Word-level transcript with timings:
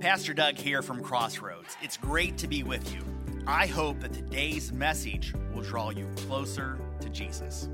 Pastor 0.00 0.32
Doug 0.32 0.54
here 0.54 0.80
from 0.80 1.02
Crossroads. 1.02 1.76
It's 1.82 1.96
great 1.96 2.38
to 2.38 2.46
be 2.46 2.62
with 2.62 2.94
you. 2.94 3.00
I 3.48 3.66
hope 3.66 3.98
that 4.00 4.12
today's 4.12 4.72
message 4.72 5.34
will 5.52 5.62
draw 5.62 5.90
you 5.90 6.08
closer 6.14 6.78
to 7.00 7.08
Jesus. 7.08 7.68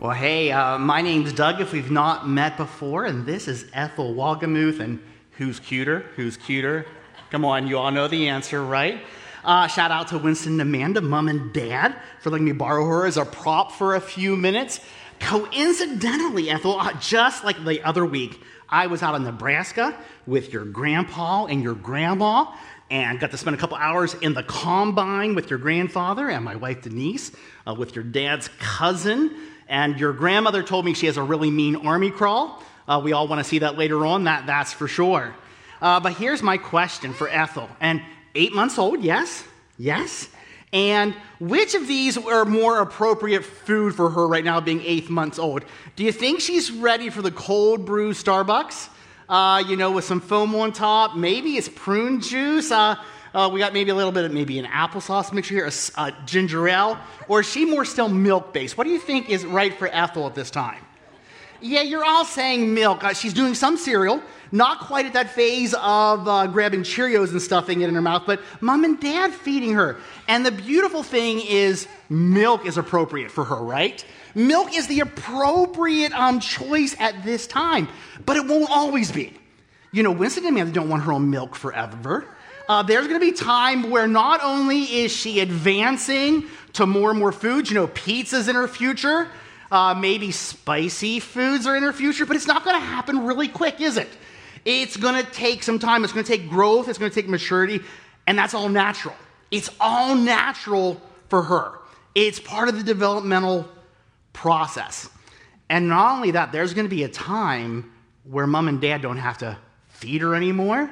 Well, 0.00 0.10
hey, 0.10 0.50
uh, 0.50 0.78
my 0.78 1.00
name's 1.00 1.32
Doug, 1.32 1.60
if 1.60 1.72
we've 1.72 1.92
not 1.92 2.28
met 2.28 2.56
before, 2.56 3.04
and 3.04 3.24
this 3.24 3.46
is 3.46 3.66
Ethel 3.72 4.14
Wagamuth. 4.14 4.80
And 4.80 5.00
who's 5.38 5.60
cuter? 5.60 6.06
Who's 6.16 6.36
cuter? 6.36 6.86
Come 7.30 7.44
on, 7.44 7.68
you 7.68 7.78
all 7.78 7.92
know 7.92 8.08
the 8.08 8.28
answer, 8.28 8.64
right? 8.64 9.00
Uh, 9.44 9.66
shout 9.68 9.90
out 9.90 10.08
to 10.08 10.18
Winston 10.18 10.54
and 10.54 10.62
Amanda, 10.62 11.02
mom 11.02 11.28
and 11.28 11.52
dad, 11.52 11.94
for 12.20 12.30
letting 12.30 12.46
me 12.46 12.52
borrow 12.52 12.84
her 12.86 13.06
as 13.06 13.16
a 13.16 13.24
prop 13.24 13.70
for 13.72 13.94
a 13.94 14.00
few 14.00 14.36
minutes. 14.36 14.80
Coincidentally, 15.20 16.50
Ethel, 16.50 16.78
uh, 16.78 16.92
just 16.94 17.44
like 17.44 17.62
the 17.64 17.82
other 17.82 18.04
week, 18.04 18.40
I 18.68 18.86
was 18.86 19.02
out 19.02 19.14
in 19.14 19.24
Nebraska 19.24 19.96
with 20.26 20.52
your 20.52 20.64
grandpa 20.64 21.46
and 21.46 21.62
your 21.62 21.74
grandma 21.74 22.52
and 22.90 23.18
got 23.18 23.30
to 23.30 23.36
spend 23.36 23.56
a 23.56 23.58
couple 23.58 23.76
hours 23.76 24.14
in 24.14 24.34
the 24.34 24.42
combine 24.42 25.34
with 25.34 25.50
your 25.50 25.58
grandfather 25.58 26.28
and 26.28 26.44
my 26.44 26.56
wife 26.56 26.82
Denise, 26.82 27.32
uh, 27.66 27.74
with 27.74 27.94
your 27.94 28.04
dad's 28.04 28.48
cousin. 28.58 29.34
And 29.68 29.98
your 29.98 30.12
grandmother 30.12 30.62
told 30.62 30.84
me 30.84 30.94
she 30.94 31.06
has 31.06 31.16
a 31.16 31.22
really 31.22 31.50
mean 31.50 31.76
army 31.76 32.10
crawl. 32.10 32.62
Uh, 32.86 33.00
we 33.02 33.12
all 33.12 33.26
want 33.26 33.40
to 33.40 33.44
see 33.44 33.60
that 33.60 33.78
later 33.78 34.04
on, 34.04 34.24
that, 34.24 34.46
that's 34.46 34.72
for 34.72 34.86
sure. 34.86 35.34
Uh, 35.80 36.00
but 36.00 36.14
here's 36.14 36.42
my 36.42 36.58
question 36.58 37.12
for 37.14 37.28
Ethel. 37.28 37.68
And 37.80 38.02
eight 38.34 38.52
months 38.52 38.78
old, 38.78 39.02
yes, 39.02 39.44
yes. 39.78 40.28
And 40.74 41.14
which 41.38 41.74
of 41.76 41.86
these 41.86 42.18
are 42.18 42.44
more 42.44 42.80
appropriate 42.80 43.44
food 43.44 43.94
for 43.94 44.10
her 44.10 44.26
right 44.26 44.44
now, 44.44 44.60
being 44.60 44.82
eight 44.82 45.08
months 45.08 45.38
old? 45.38 45.64
Do 45.94 46.02
you 46.02 46.10
think 46.10 46.40
she's 46.40 46.72
ready 46.72 47.10
for 47.10 47.22
the 47.22 47.30
cold 47.30 47.86
brew 47.86 48.12
Starbucks? 48.12 48.88
Uh, 49.28 49.62
you 49.66 49.76
know, 49.76 49.92
with 49.92 50.04
some 50.04 50.20
foam 50.20 50.54
on 50.56 50.72
top. 50.72 51.16
Maybe 51.16 51.56
it's 51.56 51.68
prune 51.68 52.20
juice. 52.20 52.72
Uh, 52.72 52.96
uh, 53.32 53.48
we 53.52 53.60
got 53.60 53.72
maybe 53.72 53.90
a 53.90 53.94
little 53.94 54.12
bit 54.12 54.24
of 54.24 54.32
maybe 54.32 54.58
an 54.58 54.66
applesauce 54.66 55.32
mixture 55.32 55.54
here, 55.54 55.70
a, 55.96 56.12
ginger 56.26 56.68
ale. 56.68 56.98
Or 57.28 57.40
is 57.40 57.48
she 57.48 57.64
more 57.64 57.84
still 57.84 58.08
milk 58.08 58.52
based? 58.52 58.76
What 58.76 58.84
do 58.84 58.90
you 58.90 58.98
think 58.98 59.30
is 59.30 59.46
right 59.46 59.72
for 59.72 59.88
Ethel 59.88 60.26
at 60.26 60.34
this 60.34 60.50
time? 60.50 60.84
Yeah, 61.60 61.82
you're 61.82 62.04
all 62.04 62.24
saying 62.24 62.74
milk. 62.74 63.02
Uh, 63.02 63.14
she's 63.14 63.32
doing 63.32 63.54
some 63.54 63.76
cereal, 63.76 64.20
not 64.54 64.78
quite 64.78 65.04
at 65.04 65.14
that 65.14 65.30
phase 65.30 65.74
of 65.74 66.28
uh, 66.28 66.46
grabbing 66.46 66.84
Cheerios 66.84 67.32
and 67.32 67.42
stuffing 67.42 67.80
it 67.80 67.88
in 67.88 67.94
her 67.96 68.00
mouth, 68.00 68.22
but 68.24 68.40
mom 68.60 68.84
and 68.84 69.00
dad 69.00 69.32
feeding 69.32 69.72
her. 69.72 69.96
And 70.28 70.46
the 70.46 70.52
beautiful 70.52 71.02
thing 71.02 71.40
is, 71.40 71.88
milk 72.08 72.64
is 72.64 72.78
appropriate 72.78 73.32
for 73.32 73.42
her, 73.42 73.56
right? 73.56 74.04
Milk 74.36 74.72
is 74.72 74.86
the 74.86 75.00
appropriate 75.00 76.12
um, 76.12 76.38
choice 76.38 76.94
at 77.00 77.24
this 77.24 77.48
time, 77.48 77.88
but 78.24 78.36
it 78.36 78.46
won't 78.46 78.70
always 78.70 79.10
be. 79.10 79.32
You 79.90 80.04
know, 80.04 80.12
Winston 80.12 80.44
and 80.44 80.54
Amanda 80.54 80.72
don't 80.72 80.88
want 80.88 81.02
her 81.02 81.12
on 81.12 81.30
milk 81.30 81.56
forever. 81.56 82.24
Uh, 82.68 82.84
there's 82.84 83.08
going 83.08 83.18
to 83.20 83.26
be 83.26 83.32
time 83.32 83.90
where 83.90 84.06
not 84.06 84.40
only 84.42 84.82
is 84.82 85.10
she 85.10 85.40
advancing 85.40 86.44
to 86.74 86.86
more 86.86 87.10
and 87.10 87.18
more 87.18 87.32
foods, 87.32 87.70
you 87.70 87.74
know, 87.74 87.88
pizza's 87.88 88.46
in 88.46 88.54
her 88.54 88.68
future, 88.68 89.28
uh, 89.72 89.94
maybe 89.94 90.30
spicy 90.30 91.18
foods 91.18 91.66
are 91.66 91.76
in 91.76 91.82
her 91.82 91.92
future, 91.92 92.24
but 92.24 92.36
it's 92.36 92.46
not 92.46 92.64
going 92.64 92.80
to 92.80 92.86
happen 92.86 93.26
really 93.26 93.48
quick, 93.48 93.80
is 93.80 93.96
it? 93.96 94.08
It's 94.64 94.96
going 94.96 95.22
to 95.22 95.30
take 95.30 95.62
some 95.62 95.78
time. 95.78 96.04
It's 96.04 96.12
going 96.12 96.24
to 96.24 96.30
take 96.36 96.48
growth. 96.48 96.88
It's 96.88 96.98
going 96.98 97.10
to 97.10 97.14
take 97.14 97.28
maturity. 97.28 97.80
And 98.26 98.38
that's 98.38 98.54
all 98.54 98.68
natural. 98.68 99.14
It's 99.50 99.70
all 99.78 100.14
natural 100.14 101.00
for 101.28 101.42
her. 101.42 101.78
It's 102.14 102.40
part 102.40 102.68
of 102.68 102.76
the 102.76 102.82
developmental 102.82 103.68
process. 104.32 105.08
And 105.68 105.88
not 105.88 106.16
only 106.16 106.32
that, 106.32 106.52
there's 106.52 106.74
going 106.74 106.86
to 106.86 106.94
be 106.94 107.04
a 107.04 107.08
time 107.08 107.92
where 108.24 108.46
mom 108.46 108.68
and 108.68 108.80
dad 108.80 109.02
don't 109.02 109.18
have 109.18 109.38
to 109.38 109.58
feed 109.88 110.22
her 110.22 110.34
anymore 110.34 110.90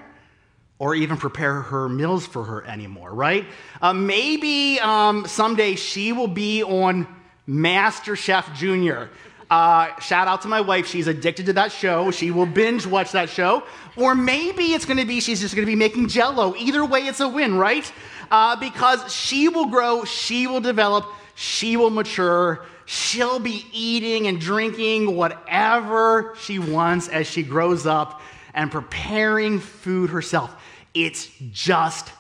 or 0.78 0.94
even 0.94 1.16
prepare 1.16 1.60
her 1.60 1.88
meals 1.88 2.26
for 2.26 2.44
her 2.44 2.64
anymore, 2.66 3.14
right? 3.14 3.46
Uh, 3.80 3.92
maybe 3.92 4.80
um, 4.80 5.26
someday 5.26 5.76
she 5.76 6.12
will 6.12 6.28
be 6.28 6.62
on 6.62 7.06
Master 7.46 8.16
Chef 8.16 8.52
Junior. 8.54 9.10
Uh, 9.52 9.94
shout 10.00 10.28
out 10.28 10.40
to 10.40 10.48
my 10.48 10.62
wife. 10.62 10.86
She's 10.86 11.06
addicted 11.08 11.44
to 11.44 11.52
that 11.52 11.72
show. 11.72 12.10
She 12.10 12.30
will 12.30 12.46
binge 12.46 12.86
watch 12.86 13.12
that 13.12 13.28
show. 13.28 13.64
Or 13.96 14.14
maybe 14.14 14.72
it's 14.72 14.86
going 14.86 14.96
to 14.96 15.04
be 15.04 15.20
she's 15.20 15.42
just 15.42 15.54
going 15.54 15.66
to 15.66 15.70
be 15.70 15.76
making 15.76 16.08
jello. 16.08 16.56
Either 16.56 16.86
way, 16.86 17.00
it's 17.00 17.20
a 17.20 17.28
win, 17.28 17.58
right? 17.58 17.92
Uh, 18.30 18.56
because 18.56 19.14
she 19.14 19.50
will 19.50 19.66
grow, 19.66 20.04
she 20.04 20.46
will 20.46 20.62
develop, 20.62 21.04
she 21.34 21.76
will 21.76 21.90
mature. 21.90 22.64
She'll 22.86 23.40
be 23.40 23.66
eating 23.74 24.26
and 24.26 24.40
drinking 24.40 25.14
whatever 25.16 26.34
she 26.40 26.58
wants 26.58 27.08
as 27.08 27.26
she 27.26 27.42
grows 27.42 27.84
up 27.84 28.22
and 28.54 28.72
preparing 28.72 29.60
food 29.60 30.08
herself. 30.08 30.56
It's 30.94 31.28
just 31.50 32.10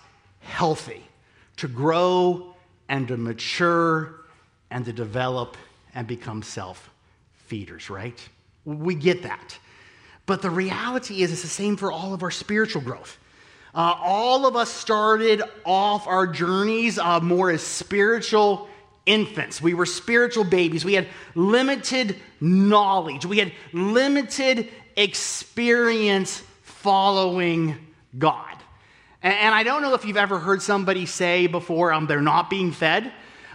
healthy 0.40 1.02
to 1.56 1.66
grow 1.66 2.54
and 2.90 3.08
to 3.08 3.16
mature 3.16 4.20
and 4.70 4.84
to 4.84 4.92
develop 4.92 5.56
and 5.94 6.06
become 6.06 6.42
self 6.42 6.91
feeders, 7.52 7.90
right? 7.90 8.18
We 8.64 8.94
get 8.94 9.24
that. 9.24 9.58
But 10.24 10.40
the 10.40 10.48
reality 10.48 11.22
is, 11.22 11.30
it's 11.30 11.42
the 11.42 11.48
same 11.48 11.76
for 11.76 11.92
all 11.92 12.14
of 12.14 12.22
our 12.22 12.30
spiritual 12.30 12.80
growth. 12.80 13.18
Uh, 13.74 13.94
all 14.00 14.46
of 14.46 14.56
us 14.56 14.70
started 14.70 15.42
off 15.66 16.06
our 16.06 16.26
journeys 16.26 16.98
uh, 16.98 17.20
more 17.20 17.50
as 17.50 17.62
spiritual 17.62 18.68
infants. 19.04 19.60
We 19.60 19.74
were 19.74 19.84
spiritual 19.84 20.44
babies. 20.44 20.82
We 20.82 20.94
had 20.94 21.08
limited 21.34 22.16
knowledge, 22.40 23.26
we 23.26 23.38
had 23.38 23.52
limited 23.74 24.70
experience 24.96 26.42
following 26.62 27.76
God. 28.16 28.56
And, 29.22 29.34
and 29.34 29.54
I 29.54 29.62
don't 29.62 29.82
know 29.82 29.92
if 29.92 30.06
you've 30.06 30.16
ever 30.16 30.38
heard 30.38 30.62
somebody 30.62 31.04
say 31.04 31.48
before, 31.48 31.92
um, 31.92 32.06
they're 32.06 32.22
not 32.22 32.48
being 32.48 32.72
fed. 32.72 33.12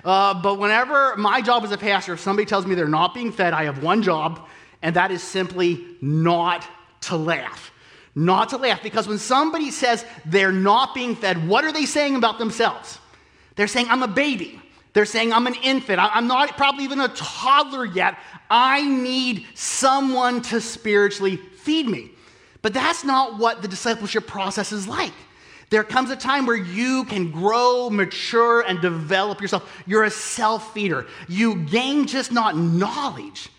Uh, 0.07 0.33
but 0.33 0.57
whenever 0.57 1.17
my 1.17 1.41
job 1.41 1.65
as 1.65 1.73
a 1.73 1.77
pastor, 1.77 2.13
if 2.13 2.21
somebody 2.21 2.45
tells 2.45 2.65
me 2.65 2.75
they're 2.75 2.87
not 2.87 3.13
being 3.13 3.29
fed, 3.29 3.51
I 3.51 3.65
have 3.65 3.83
one 3.83 4.01
job, 4.01 4.47
and 4.81 4.95
that 4.95 5.11
is 5.11 5.21
simply 5.21 5.85
not 5.99 6.65
to 7.01 7.17
laugh. 7.17 7.73
Not 8.15 8.47
to 8.49 8.57
laugh, 8.57 8.81
because 8.81 9.05
when 9.05 9.17
somebody 9.17 9.69
says 9.69 10.05
they're 10.25 10.53
not 10.53 10.95
being 10.95 11.13
fed, 11.13 11.45
what 11.45 11.65
are 11.65 11.73
they 11.73 11.85
saying 11.85 12.15
about 12.15 12.39
themselves? 12.39 12.99
They're 13.57 13.67
saying, 13.67 13.87
I'm 13.89 14.01
a 14.01 14.07
baby. 14.07 14.61
They're 14.93 15.05
saying, 15.05 15.33
I'm 15.33 15.45
an 15.45 15.55
infant. 15.61 15.99
I'm 16.01 16.27
not 16.27 16.55
probably 16.55 16.85
even 16.85 17.01
a 17.01 17.09
toddler 17.09 17.83
yet. 17.83 18.17
I 18.49 18.87
need 18.87 19.45
someone 19.55 20.41
to 20.43 20.61
spiritually 20.61 21.35
feed 21.35 21.85
me. 21.85 22.11
But 22.61 22.73
that's 22.73 23.03
not 23.03 23.39
what 23.39 23.61
the 23.61 23.67
discipleship 23.67 24.25
process 24.25 24.71
is 24.71 24.87
like. 24.87 25.11
There 25.69 25.83
comes 25.83 26.09
a 26.09 26.15
time 26.15 26.45
where 26.45 26.55
you 26.55 27.03
can 27.05 27.29
grow, 27.31 27.89
mature, 27.89 28.61
and 28.61 28.79
develop 28.81 29.41
yourself. 29.41 29.69
You're 29.85 30.05
a 30.05 30.09
self 30.09 30.73
feeder. 30.73 31.07
You 31.27 31.55
gain 31.55 32.07
just 32.07 32.31
not 32.31 32.55
knowledge, 32.55 33.49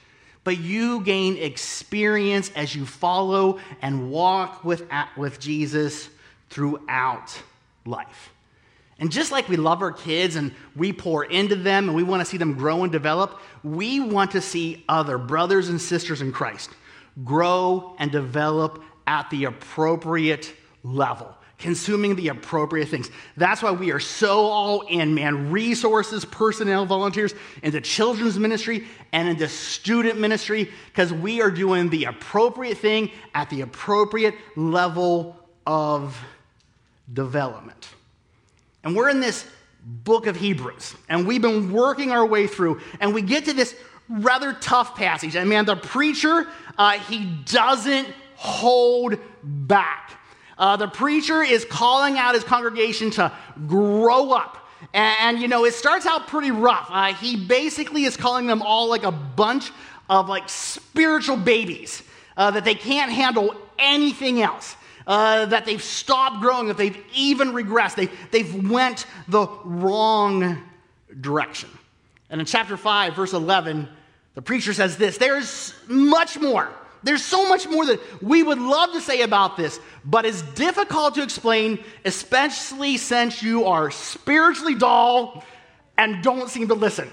but 0.42 0.58
you 0.58 1.02
gain 1.02 1.36
experience 1.36 2.50
as 2.56 2.74
you 2.74 2.86
follow 2.86 3.58
and 3.82 4.10
walk 4.10 4.64
with, 4.64 4.86
with 5.18 5.38
Jesus 5.38 6.08
throughout 6.48 7.42
life. 7.84 8.32
And 8.98 9.12
just 9.12 9.30
like 9.30 9.48
we 9.48 9.56
love 9.56 9.82
our 9.82 9.92
kids 9.92 10.34
and 10.34 10.52
we 10.74 10.92
pour 10.92 11.24
into 11.24 11.54
them 11.54 11.88
and 11.88 11.94
we 11.94 12.02
want 12.02 12.20
to 12.20 12.24
see 12.24 12.38
them 12.38 12.54
grow 12.54 12.82
and 12.82 12.90
develop, 12.90 13.38
we 13.62 14.00
want 14.00 14.30
to 14.32 14.40
see 14.40 14.82
other 14.88 15.18
brothers 15.18 15.68
and 15.68 15.80
sisters 15.80 16.22
in 16.22 16.32
Christ 16.32 16.70
grow 17.22 17.94
and 17.98 18.10
develop 18.10 18.82
at 19.06 19.28
the 19.30 19.44
appropriate 19.44 20.52
level 20.82 21.34
consuming 21.58 22.14
the 22.14 22.28
appropriate 22.28 22.88
things. 22.88 23.10
That's 23.36 23.62
why 23.62 23.72
we 23.72 23.90
are 23.90 24.00
so 24.00 24.46
all 24.46 24.82
in, 24.82 25.14
man. 25.14 25.50
Resources, 25.50 26.24
personnel, 26.24 26.86
volunteers 26.86 27.34
into 27.62 27.80
children's 27.80 28.38
ministry 28.38 28.86
and 29.12 29.28
into 29.28 29.48
student 29.48 30.20
ministry 30.20 30.70
because 30.86 31.12
we 31.12 31.42
are 31.42 31.50
doing 31.50 31.90
the 31.90 32.04
appropriate 32.04 32.78
thing 32.78 33.10
at 33.34 33.50
the 33.50 33.62
appropriate 33.62 34.34
level 34.56 35.36
of 35.66 36.16
development. 37.12 37.88
And 38.84 38.94
we're 38.94 39.08
in 39.08 39.20
this 39.20 39.44
book 39.84 40.26
of 40.26 40.36
Hebrews, 40.36 40.94
and 41.08 41.26
we've 41.26 41.42
been 41.42 41.72
working 41.72 42.12
our 42.12 42.24
way 42.24 42.46
through, 42.46 42.80
and 43.00 43.12
we 43.12 43.22
get 43.22 43.46
to 43.46 43.52
this 43.52 43.74
rather 44.08 44.52
tough 44.54 44.94
passage. 44.94 45.34
And 45.34 45.48
man, 45.48 45.64
the 45.64 45.76
preacher, 45.76 46.46
uh, 46.76 46.92
he 46.92 47.24
doesn't 47.44 48.08
hold 48.36 49.18
back. 49.42 50.17
Uh, 50.58 50.76
the 50.76 50.88
preacher 50.88 51.42
is 51.42 51.64
calling 51.64 52.18
out 52.18 52.34
his 52.34 52.44
congregation 52.44 53.10
to 53.12 53.32
grow 53.66 54.32
up. 54.32 54.68
And, 54.92 55.16
and 55.20 55.38
you 55.40 55.48
know, 55.48 55.64
it 55.64 55.74
starts 55.74 56.04
out 56.04 56.26
pretty 56.26 56.50
rough. 56.50 56.88
Uh, 56.90 57.14
he 57.14 57.36
basically 57.36 58.04
is 58.04 58.16
calling 58.16 58.46
them 58.46 58.60
all 58.62 58.88
like 58.88 59.04
a 59.04 59.12
bunch 59.12 59.70
of 60.10 60.28
like 60.28 60.48
spiritual 60.48 61.36
babies 61.36 62.02
uh, 62.36 62.50
that 62.50 62.64
they 62.64 62.74
can't 62.74 63.12
handle 63.12 63.54
anything 63.78 64.42
else. 64.42 64.74
Uh, 65.06 65.46
that 65.46 65.64
they've 65.64 65.82
stopped 65.82 66.42
growing, 66.42 66.68
that 66.68 66.76
they've 66.76 67.02
even 67.14 67.52
regressed. 67.52 67.94
They, 67.94 68.10
they've 68.30 68.68
went 68.70 69.06
the 69.26 69.48
wrong 69.64 70.62
direction. 71.18 71.70
And 72.28 72.42
in 72.42 72.46
chapter 72.46 72.76
5, 72.76 73.16
verse 73.16 73.32
11, 73.32 73.88
The 74.34 74.42
preacher 74.42 74.74
says 74.74 74.98
this 74.98 75.16
there's 75.16 75.72
much 75.86 76.38
more. 76.38 76.68
There's 77.02 77.24
so 77.24 77.48
much 77.48 77.68
more 77.68 77.86
that 77.86 78.00
we 78.22 78.42
would 78.42 78.58
love 78.58 78.92
to 78.92 79.00
say 79.00 79.22
about 79.22 79.56
this, 79.56 79.78
but 80.04 80.24
it's 80.24 80.42
difficult 80.42 81.14
to 81.14 81.22
explain, 81.22 81.82
especially 82.04 82.96
since 82.96 83.42
you 83.42 83.66
are 83.66 83.90
spiritually 83.90 84.74
dull 84.74 85.44
and 85.96 86.22
don't 86.22 86.48
seem 86.48 86.68
to 86.68 86.74
listen. 86.74 87.10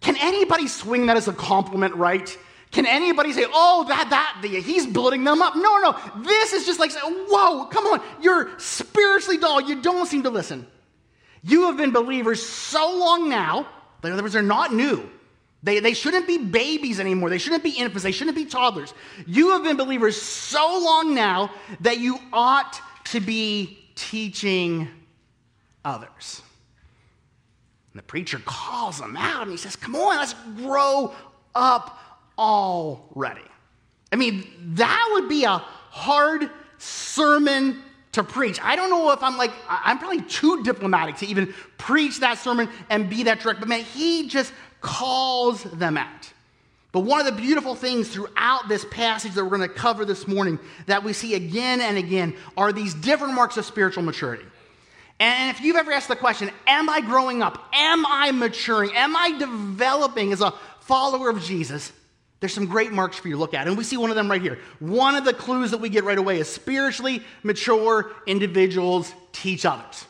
Can 0.00 0.16
anybody 0.20 0.68
swing 0.68 1.06
that 1.06 1.16
as 1.16 1.28
a 1.28 1.32
compliment, 1.32 1.94
right? 1.94 2.36
Can 2.70 2.86
anybody 2.86 3.32
say, 3.32 3.44
oh, 3.52 3.84
that, 3.88 4.10
that, 4.10 4.44
he's 4.44 4.86
building 4.86 5.24
them 5.24 5.42
up? 5.42 5.56
No, 5.56 5.78
no. 5.78 5.98
This 6.22 6.52
is 6.52 6.66
just 6.66 6.78
like, 6.78 6.92
whoa, 7.02 7.66
come 7.66 7.84
on. 7.86 8.00
You're 8.22 8.50
spiritually 8.58 9.38
dull. 9.38 9.60
You 9.60 9.82
don't 9.82 10.06
seem 10.06 10.22
to 10.22 10.30
listen. 10.30 10.66
You 11.42 11.66
have 11.66 11.76
been 11.76 11.90
believers 11.90 12.44
so 12.44 12.96
long 12.96 13.28
now, 13.28 13.66
in 14.04 14.12
other 14.12 14.22
words, 14.22 14.34
they're 14.34 14.42
not 14.42 14.72
new. 14.72 15.08
They, 15.62 15.80
they 15.80 15.92
shouldn't 15.92 16.26
be 16.26 16.38
babies 16.38 17.00
anymore. 17.00 17.28
They 17.28 17.38
shouldn't 17.38 17.62
be 17.62 17.70
infants. 17.70 18.02
They 18.02 18.12
shouldn't 18.12 18.36
be 18.36 18.46
toddlers. 18.46 18.94
You 19.26 19.50
have 19.50 19.62
been 19.62 19.76
believers 19.76 20.20
so 20.20 20.80
long 20.82 21.14
now 21.14 21.50
that 21.80 21.98
you 21.98 22.18
ought 22.32 22.80
to 23.06 23.20
be 23.20 23.78
teaching 23.94 24.88
others. 25.84 26.42
And 27.92 27.98
the 27.98 28.04
preacher 28.04 28.40
calls 28.44 28.98
them 29.00 29.16
out 29.16 29.42
and 29.42 29.50
he 29.50 29.56
says, 29.56 29.76
Come 29.76 29.96
on, 29.96 30.16
let's 30.16 30.34
grow 30.56 31.14
up 31.54 31.98
already. 32.38 33.42
I 34.12 34.16
mean, 34.16 34.46
that 34.74 35.10
would 35.12 35.28
be 35.28 35.44
a 35.44 35.58
hard 35.58 36.50
sermon 36.78 37.82
to 38.12 38.24
preach. 38.24 38.58
I 38.62 38.74
don't 38.76 38.90
know 38.90 39.12
if 39.12 39.22
I'm 39.22 39.36
like, 39.36 39.52
I'm 39.68 39.98
probably 39.98 40.22
too 40.22 40.62
diplomatic 40.62 41.16
to 41.18 41.26
even 41.26 41.54
preach 41.78 42.20
that 42.20 42.38
sermon 42.38 42.68
and 42.88 43.08
be 43.08 43.24
that 43.24 43.40
direct, 43.40 43.60
but 43.60 43.68
man, 43.68 43.84
he 43.84 44.28
just 44.28 44.52
calls 44.80 45.62
them 45.64 45.96
out. 45.96 46.32
But 46.92 47.00
one 47.00 47.20
of 47.20 47.26
the 47.26 47.40
beautiful 47.40 47.74
things 47.74 48.08
throughout 48.08 48.68
this 48.68 48.84
passage 48.90 49.34
that 49.34 49.44
we're 49.44 49.56
going 49.56 49.68
to 49.68 49.74
cover 49.74 50.04
this 50.04 50.26
morning 50.26 50.58
that 50.86 51.04
we 51.04 51.12
see 51.12 51.34
again 51.34 51.80
and 51.80 51.96
again 51.96 52.34
are 52.56 52.72
these 52.72 52.94
different 52.94 53.34
marks 53.34 53.56
of 53.56 53.64
spiritual 53.64 54.02
maturity. 54.02 54.44
And 55.20 55.54
if 55.54 55.62
you've 55.62 55.76
ever 55.76 55.92
asked 55.92 56.08
the 56.08 56.16
question, 56.16 56.50
Am 56.66 56.88
I 56.88 57.00
growing 57.00 57.42
up? 57.42 57.62
Am 57.74 58.04
I 58.06 58.32
maturing? 58.32 58.90
Am 58.94 59.14
I 59.14 59.36
developing 59.38 60.32
as 60.32 60.40
a 60.40 60.52
follower 60.80 61.30
of 61.30 61.42
Jesus? 61.42 61.92
There's 62.40 62.54
some 62.54 62.66
great 62.66 62.90
marks 62.90 63.18
for 63.18 63.28
you 63.28 63.34
to 63.34 63.40
look 63.40 63.52
at. 63.52 63.68
And 63.68 63.76
we 63.76 63.84
see 63.84 63.98
one 63.98 64.08
of 64.08 64.16
them 64.16 64.30
right 64.30 64.40
here. 64.40 64.58
One 64.78 65.14
of 65.14 65.24
the 65.24 65.34
clues 65.34 65.72
that 65.72 65.78
we 65.78 65.90
get 65.90 66.04
right 66.04 66.16
away 66.16 66.40
is 66.40 66.48
spiritually 66.48 67.22
mature 67.42 68.12
individuals 68.26 69.12
teach 69.32 69.66
others. 69.66 70.06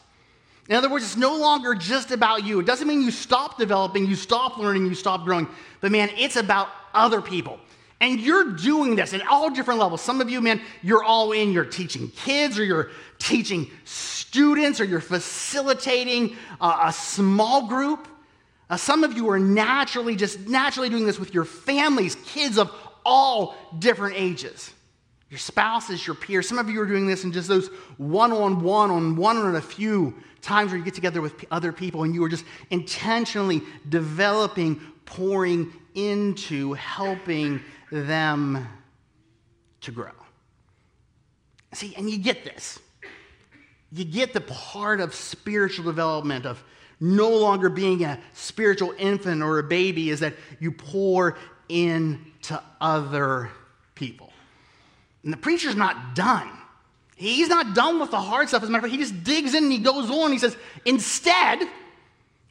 In 0.70 0.76
other 0.76 0.88
words, 0.88 1.04
it's 1.04 1.16
no 1.16 1.36
longer 1.36 1.74
just 1.74 2.12
about 2.12 2.44
you. 2.44 2.60
It 2.60 2.66
doesn't 2.66 2.86
mean 2.86 3.02
you 3.02 3.10
stop 3.10 3.58
developing, 3.58 4.06
you 4.06 4.14
stop 4.14 4.56
learning, 4.56 4.86
you 4.86 4.94
stop 4.94 5.24
growing. 5.24 5.48
But 5.80 5.90
man, 5.90 6.10
it's 6.16 6.36
about 6.36 6.68
other 6.94 7.20
people. 7.20 7.58
And 8.00 8.20
you're 8.20 8.52
doing 8.52 8.94
this 8.94 9.12
at 9.12 9.26
all 9.26 9.50
different 9.50 9.80
levels. 9.80 10.00
Some 10.00 10.20
of 10.20 10.30
you, 10.30 10.40
man, 10.40 10.60
you're 10.80 11.02
all 11.02 11.32
in. 11.32 11.50
You're 11.50 11.64
teaching 11.64 12.08
kids, 12.10 12.56
or 12.56 12.64
you're 12.64 12.90
teaching 13.18 13.68
students, 13.84 14.80
or 14.80 14.84
you're 14.84 15.00
facilitating 15.00 16.36
a, 16.60 16.92
small 16.96 17.66
group. 17.66 18.06
Uh, 18.70 18.76
some 18.76 19.02
of 19.02 19.14
you 19.14 19.28
are 19.28 19.40
naturally 19.40 20.14
just 20.14 20.46
naturally 20.46 20.88
doing 20.88 21.04
this 21.04 21.18
with 21.18 21.34
your 21.34 21.44
families, 21.44 22.14
kids 22.24 22.58
of 22.58 22.72
all 23.04 23.56
different 23.80 24.14
ages. 24.16 24.72
Your 25.30 25.38
spouses, 25.38 26.04
your 26.04 26.16
peers. 26.16 26.48
Some 26.48 26.58
of 26.58 26.68
you 26.68 26.80
are 26.80 26.86
doing 26.86 27.06
this 27.06 27.22
in 27.22 27.32
just 27.32 27.46
those 27.48 27.68
one 27.98 28.32
on 28.32 28.62
one, 28.62 28.90
on 28.90 29.14
one 29.14 29.36
on 29.36 29.54
a 29.54 29.60
few 29.60 30.14
times 30.42 30.70
where 30.70 30.78
you 30.78 30.84
get 30.84 30.94
together 30.94 31.20
with 31.20 31.44
other 31.52 31.72
people 31.72 32.02
and 32.02 32.14
you 32.14 32.24
are 32.24 32.28
just 32.28 32.44
intentionally 32.70 33.62
developing, 33.88 34.80
pouring 35.04 35.72
into, 35.94 36.72
helping 36.72 37.60
them 37.92 38.66
to 39.82 39.92
grow. 39.92 40.10
See, 41.72 41.94
and 41.96 42.10
you 42.10 42.18
get 42.18 42.44
this. 42.44 42.80
You 43.92 44.04
get 44.04 44.32
the 44.32 44.40
part 44.40 45.00
of 45.00 45.14
spiritual 45.14 45.84
development, 45.84 46.44
of 46.44 46.62
no 46.98 47.30
longer 47.30 47.68
being 47.68 48.04
a 48.04 48.18
spiritual 48.34 48.94
infant 48.98 49.42
or 49.42 49.60
a 49.60 49.62
baby, 49.62 50.10
is 50.10 50.20
that 50.20 50.34
you 50.58 50.72
pour 50.72 51.38
into 51.68 52.60
other 52.80 53.50
people. 53.94 54.29
And 55.24 55.32
the 55.32 55.36
preacher's 55.36 55.76
not 55.76 56.14
done. 56.14 56.48
He's 57.16 57.48
not 57.48 57.74
done 57.74 58.00
with 58.00 58.10
the 58.10 58.20
hard 58.20 58.48
stuff. 58.48 58.62
As 58.62 58.68
a 58.68 58.72
matter 58.72 58.86
of 58.86 58.90
fact, 58.90 58.98
he 58.98 59.06
just 59.06 59.24
digs 59.24 59.54
in 59.54 59.64
and 59.64 59.72
he 59.72 59.78
goes 59.78 60.10
on. 60.10 60.32
He 60.32 60.38
says, 60.38 60.56
instead, 60.86 61.68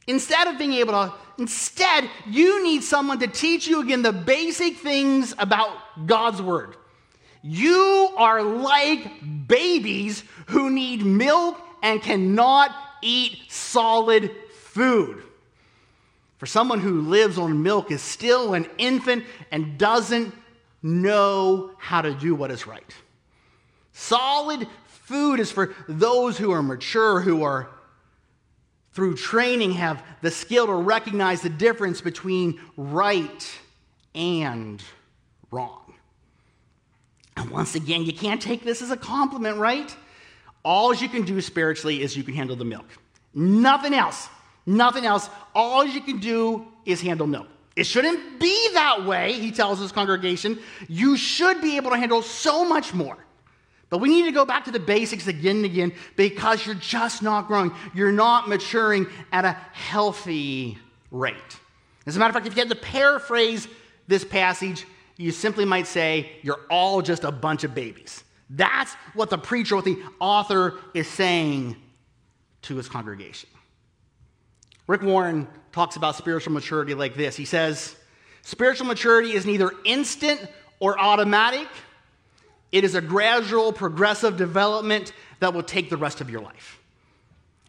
instead 0.06 0.46
of 0.46 0.58
being 0.58 0.74
able 0.74 0.92
to, 0.92 1.12
instead, 1.38 2.08
you 2.28 2.62
need 2.62 2.84
someone 2.84 3.18
to 3.18 3.26
teach 3.26 3.66
you 3.66 3.82
again 3.82 4.02
the 4.02 4.12
basic 4.12 4.76
things 4.76 5.34
about 5.38 6.06
God's 6.06 6.40
word. 6.40 6.76
You 7.42 8.12
are 8.16 8.42
like 8.42 9.48
babies 9.48 10.22
who 10.46 10.70
need 10.70 11.04
milk 11.04 11.60
and 11.82 12.00
cannot 12.00 12.70
eat 13.02 13.38
solid 13.48 14.30
food. 14.52 15.22
For 16.38 16.46
someone 16.46 16.80
who 16.80 17.02
lives 17.02 17.38
on 17.38 17.62
milk 17.62 17.90
is 17.90 18.02
still 18.02 18.54
an 18.54 18.66
infant 18.78 19.24
and 19.50 19.76
doesn't 19.76 20.32
know 20.82 21.70
how 21.78 22.02
to 22.02 22.14
do 22.14 22.34
what 22.34 22.50
is 22.50 22.66
right. 22.66 22.94
Solid 23.92 24.66
food 24.86 25.40
is 25.40 25.50
for 25.50 25.74
those 25.88 26.38
who 26.38 26.52
are 26.52 26.62
mature, 26.62 27.20
who 27.20 27.42
are 27.42 27.68
through 28.92 29.16
training 29.16 29.72
have 29.72 30.04
the 30.20 30.30
skill 30.30 30.66
to 30.66 30.74
recognize 30.74 31.42
the 31.42 31.48
difference 31.48 32.00
between 32.00 32.60
right 32.76 33.58
and 34.14 34.82
wrong. 35.50 35.94
And 37.36 37.50
once 37.50 37.74
again, 37.74 38.04
you 38.04 38.12
can't 38.12 38.42
take 38.42 38.64
this 38.64 38.82
as 38.82 38.90
a 38.90 38.96
compliment, 38.96 39.58
right? 39.58 39.94
All 40.64 40.92
you 40.92 41.08
can 41.08 41.22
do 41.22 41.40
spiritually 41.40 42.02
is 42.02 42.16
you 42.16 42.24
can 42.24 42.34
handle 42.34 42.56
the 42.56 42.64
milk. 42.64 42.86
Nothing 43.32 43.94
else. 43.94 44.28
Nothing 44.66 45.06
else. 45.06 45.30
All 45.54 45.84
you 45.84 46.00
can 46.00 46.18
do 46.18 46.66
is 46.84 47.00
handle 47.00 47.26
milk. 47.26 47.48
It 47.76 47.84
shouldn't 47.84 48.40
be 48.40 48.70
that 48.74 49.06
way, 49.06 49.32
he 49.34 49.52
tells 49.52 49.78
his 49.78 49.92
congregation. 49.92 50.58
You 50.88 51.16
should 51.16 51.60
be 51.60 51.76
able 51.76 51.90
to 51.90 51.96
handle 51.96 52.22
so 52.22 52.64
much 52.64 52.92
more. 52.92 53.16
But 53.90 53.98
we 53.98 54.08
need 54.08 54.24
to 54.24 54.32
go 54.32 54.44
back 54.44 54.64
to 54.66 54.70
the 54.70 54.80
basics 54.80 55.26
again 55.26 55.56
and 55.56 55.64
again 55.64 55.92
because 56.14 56.64
you're 56.64 56.76
just 56.76 57.22
not 57.22 57.48
growing. 57.48 57.72
You're 57.92 58.12
not 58.12 58.48
maturing 58.48 59.06
at 59.32 59.44
a 59.44 59.52
healthy 59.72 60.78
rate. 61.10 61.34
As 62.06 62.16
a 62.16 62.18
matter 62.18 62.30
of 62.30 62.34
fact, 62.34 62.46
if 62.46 62.56
you 62.56 62.60
had 62.60 62.68
to 62.68 62.76
paraphrase 62.76 63.66
this 64.06 64.24
passage, 64.24 64.86
you 65.16 65.32
simply 65.32 65.64
might 65.64 65.86
say, 65.86 66.30
You're 66.42 66.60
all 66.70 67.02
just 67.02 67.24
a 67.24 67.32
bunch 67.32 67.64
of 67.64 67.74
babies. 67.74 68.24
That's 68.48 68.92
what 69.14 69.28
the 69.28 69.38
preacher, 69.38 69.76
what 69.76 69.84
the 69.84 69.98
author 70.18 70.78
is 70.94 71.08
saying 71.08 71.76
to 72.62 72.76
his 72.76 72.88
congregation. 72.88 73.48
Rick 74.90 75.02
Warren 75.02 75.46
talks 75.70 75.94
about 75.94 76.16
spiritual 76.16 76.52
maturity 76.52 76.94
like 76.94 77.14
this 77.14 77.36
He 77.36 77.44
says, 77.44 77.94
Spiritual 78.42 78.88
maturity 78.88 79.32
is 79.32 79.46
neither 79.46 79.70
instant 79.84 80.44
or 80.80 80.98
automatic, 80.98 81.68
it 82.72 82.82
is 82.82 82.96
a 82.96 83.00
gradual, 83.00 83.72
progressive 83.72 84.36
development 84.36 85.12
that 85.38 85.54
will 85.54 85.62
take 85.62 85.90
the 85.90 85.96
rest 85.96 86.20
of 86.20 86.28
your 86.28 86.40
life. 86.40 86.80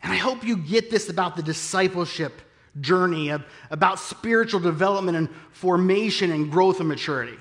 And 0.02 0.12
I 0.12 0.16
hope 0.16 0.44
you 0.44 0.58
get 0.58 0.90
this 0.90 1.10
about 1.10 1.36
the 1.36 1.44
discipleship 1.44 2.42
journey, 2.80 3.32
about 3.70 4.00
spiritual 4.00 4.60
development 4.60 5.16
and 5.16 5.30
formation 5.52 6.32
and 6.32 6.52
growth 6.52 6.80
and 6.80 6.90
maturity. 6.90 7.38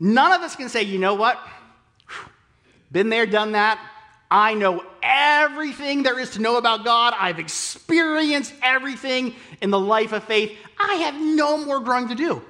None 0.00 0.32
of 0.32 0.40
us 0.40 0.56
can 0.56 0.68
say, 0.68 0.82
you 0.82 0.98
know 0.98 1.14
what? 1.14 1.38
Been 2.90 3.10
there, 3.10 3.26
done 3.26 3.52
that. 3.52 3.80
I 4.28 4.54
know 4.54 4.84
everything 5.28 6.02
there 6.02 6.18
is 6.18 6.30
to 6.30 6.40
know 6.40 6.56
about 6.56 6.84
God. 6.84 7.14
I've 7.18 7.38
experienced 7.38 8.54
everything 8.62 9.34
in 9.60 9.70
the 9.70 9.78
life 9.78 10.12
of 10.12 10.24
faith. 10.24 10.56
I 10.78 10.94
have 10.94 11.20
no 11.20 11.64
more 11.64 11.80
growing 11.80 12.08
to 12.08 12.14
do. 12.14 12.42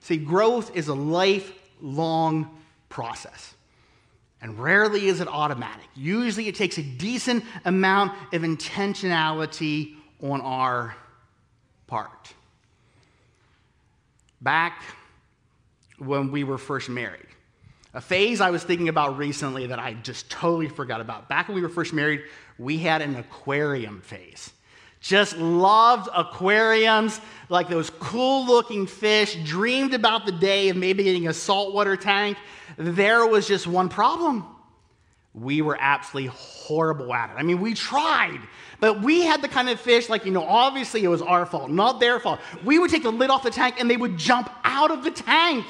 See, 0.00 0.18
growth 0.18 0.76
is 0.76 0.88
a 0.88 0.94
lifelong 0.94 2.50
process. 2.88 3.54
And 4.40 4.58
rarely 4.58 5.06
is 5.06 5.20
it 5.20 5.28
automatic. 5.28 5.86
Usually 5.96 6.46
it 6.46 6.54
takes 6.54 6.78
a 6.78 6.82
decent 6.82 7.44
amount 7.64 8.12
of 8.32 8.42
intentionality 8.42 9.96
on 10.22 10.40
our 10.42 10.94
part. 11.86 12.32
Back 14.40 14.82
when 15.98 16.30
we 16.30 16.44
were 16.44 16.58
first 16.58 16.88
married, 16.88 17.26
a 17.94 18.00
phase 18.00 18.40
I 18.40 18.50
was 18.50 18.62
thinking 18.62 18.88
about 18.88 19.16
recently 19.16 19.66
that 19.66 19.78
I 19.78 19.94
just 19.94 20.30
totally 20.30 20.68
forgot 20.68 21.00
about. 21.00 21.28
Back 21.28 21.48
when 21.48 21.54
we 21.54 21.62
were 21.62 21.68
first 21.68 21.92
married, 21.92 22.22
we 22.58 22.78
had 22.78 23.02
an 23.02 23.16
aquarium 23.16 24.00
phase. 24.00 24.50
Just 25.00 25.36
loved 25.38 26.08
aquariums, 26.14 27.20
like 27.48 27.68
those 27.68 27.90
cool 27.90 28.46
looking 28.46 28.86
fish, 28.86 29.36
dreamed 29.44 29.94
about 29.94 30.26
the 30.26 30.32
day 30.32 30.68
of 30.68 30.76
maybe 30.76 31.04
getting 31.04 31.28
a 31.28 31.32
saltwater 31.32 31.96
tank. 31.96 32.36
There 32.76 33.26
was 33.26 33.46
just 33.46 33.66
one 33.66 33.88
problem 33.88 34.44
we 35.34 35.62
were 35.62 35.76
absolutely 35.80 36.32
horrible 36.34 37.12
at 37.12 37.30
it. 37.30 37.34
I 37.34 37.42
mean, 37.42 37.60
we 37.60 37.74
tried, 37.74 38.40
but 38.80 39.02
we 39.02 39.22
had 39.22 39.42
the 39.42 39.48
kind 39.48 39.68
of 39.68 39.80
fish, 39.80 40.08
like, 40.08 40.24
you 40.24 40.32
know, 40.32 40.42
obviously 40.44 41.04
it 41.04 41.08
was 41.08 41.22
our 41.22 41.46
fault, 41.46 41.70
not 41.70 42.00
their 42.00 42.18
fault. 42.18 42.40
We 42.64 42.78
would 42.78 42.90
take 42.90 43.02
the 43.02 43.12
lid 43.12 43.30
off 43.30 43.42
the 43.42 43.50
tank 43.50 43.76
and 43.78 43.90
they 43.90 43.96
would 43.96 44.16
jump 44.16 44.50
out 44.64 44.90
of 44.90 45.04
the 45.04 45.10
tank. 45.10 45.66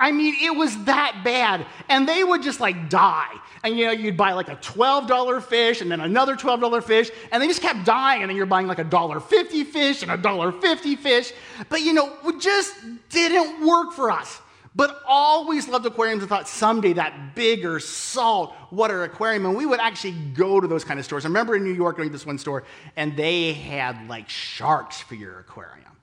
I 0.00 0.12
mean, 0.12 0.36
it 0.40 0.56
was 0.56 0.84
that 0.84 1.22
bad. 1.24 1.66
And 1.88 2.08
they 2.08 2.22
would 2.22 2.42
just 2.42 2.60
like 2.60 2.88
die. 2.88 3.32
And 3.64 3.76
you 3.76 3.86
know, 3.86 3.92
you'd 3.92 4.16
buy 4.16 4.32
like 4.32 4.48
a 4.48 4.56
$12 4.56 5.42
fish 5.42 5.80
and 5.80 5.90
then 5.90 6.00
another 6.00 6.36
$12 6.36 6.82
fish, 6.84 7.10
and 7.32 7.42
they 7.42 7.46
just 7.46 7.62
kept 7.62 7.84
dying. 7.84 8.22
And 8.22 8.30
then 8.30 8.36
you're 8.36 8.46
buying 8.46 8.66
like 8.66 8.78
a 8.78 8.84
$1.50 8.84 9.66
fish 9.66 10.02
and 10.02 10.10
a 10.10 10.18
$1.50 10.18 10.98
fish. 10.98 11.32
But 11.68 11.80
you 11.80 11.92
know, 11.92 12.16
it 12.24 12.40
just 12.40 12.74
didn't 13.08 13.66
work 13.66 13.92
for 13.92 14.10
us 14.10 14.40
but 14.78 15.02
always 15.08 15.66
loved 15.66 15.84
aquariums 15.86 16.22
and 16.22 16.28
thought 16.28 16.46
someday 16.46 16.92
that 16.92 17.34
bigger 17.34 17.80
salt 17.80 18.54
water 18.70 19.02
aquarium. 19.02 19.44
And 19.44 19.56
we 19.56 19.66
would 19.66 19.80
actually 19.80 20.12
go 20.12 20.60
to 20.60 20.68
those 20.68 20.84
kind 20.84 21.00
of 21.00 21.04
stores. 21.04 21.24
I 21.24 21.28
remember 21.28 21.56
in 21.56 21.64
New 21.64 21.74
York 21.74 21.96
going 21.96 22.08
to 22.08 22.12
this 22.12 22.24
one 22.24 22.38
store, 22.38 22.62
and 22.94 23.16
they 23.16 23.54
had 23.54 24.08
like 24.08 24.28
sharks 24.28 25.00
for 25.00 25.16
your 25.16 25.40
aquarium. 25.40 25.97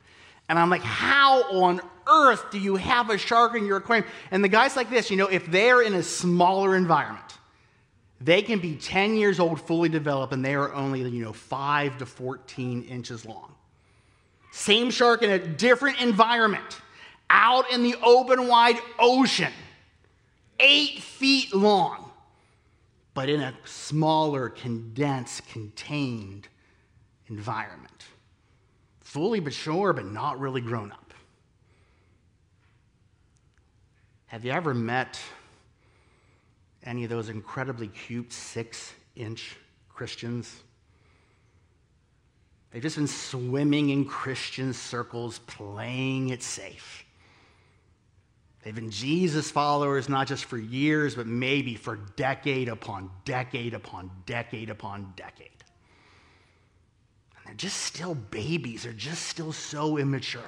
And 0.47 0.59
I'm 0.59 0.69
like, 0.69 0.83
how 0.83 1.43
on 1.51 1.81
earth 2.07 2.51
do 2.51 2.59
you 2.59 2.75
have 2.75 3.09
a 3.09 3.17
shark 3.17 3.55
in 3.55 3.65
your 3.65 3.77
aquarium? 3.77 4.05
And 4.31 4.43
the 4.43 4.47
guy's 4.47 4.75
like 4.75 4.89
this, 4.89 5.09
you 5.09 5.17
know, 5.17 5.27
if 5.27 5.45
they're 5.47 5.81
in 5.81 5.95
a 5.95 6.03
smaller 6.03 6.75
environment, 6.75 7.23
they 8.21 8.41
can 8.41 8.59
be 8.59 8.75
10 8.75 9.15
years 9.15 9.39
old, 9.39 9.59
fully 9.61 9.89
developed, 9.89 10.33
and 10.33 10.43
they 10.43 10.55
are 10.55 10.73
only, 10.73 11.01
you 11.01 11.23
know, 11.23 11.33
5 11.33 11.97
to 11.97 12.05
14 12.05 12.83
inches 12.83 13.25
long. 13.25 13.53
Same 14.51 14.89
shark 14.89 15.21
in 15.21 15.31
a 15.31 15.39
different 15.39 16.01
environment 16.01 16.81
out 17.29 17.71
in 17.71 17.83
the 17.83 17.95
open, 18.01 18.47
wide 18.47 18.77
ocean, 18.99 19.51
eight 20.59 20.99
feet 20.99 21.53
long, 21.53 22.09
but 23.13 23.29
in 23.29 23.41
a 23.41 23.53
smaller, 23.65 24.49
condensed, 24.49 25.47
contained 25.47 26.47
environment. 27.27 28.05
Fully 29.15 29.39
mature, 29.39 29.93
but 29.93 30.11
not 30.11 30.41
really 30.41 30.59
grown 30.59 30.91
up. 30.91 31.13
Have 34.25 34.43
you 34.43 34.51
ever 34.51 34.73
met 34.73 35.17
any 36.83 37.05
of 37.05 37.09
those 37.09 37.29
incredibly 37.29 37.87
cute 37.87 38.33
six 38.33 38.93
inch 39.15 39.55
Christians? 39.87 40.53
They've 42.71 42.81
just 42.81 42.97
been 42.97 43.07
swimming 43.07 43.91
in 43.91 44.03
Christian 44.03 44.73
circles, 44.73 45.39
playing 45.47 46.31
it 46.31 46.43
safe. 46.43 47.05
They've 48.65 48.75
been 48.75 48.91
Jesus 48.91 49.49
followers 49.49 50.09
not 50.09 50.27
just 50.27 50.43
for 50.43 50.57
years, 50.57 51.15
but 51.15 51.25
maybe 51.25 51.75
for 51.75 51.95
decade 52.17 52.67
upon 52.67 53.09
decade 53.23 53.75
upon 53.75 54.11
decade 54.25 54.69
upon 54.69 55.13
decade. 55.15 55.54
They're 57.45 57.53
just 57.53 57.77
still 57.77 58.15
babies, 58.15 58.83
they're 58.83 58.93
just 58.93 59.23
still 59.27 59.51
so 59.51 59.97
immature. 59.97 60.41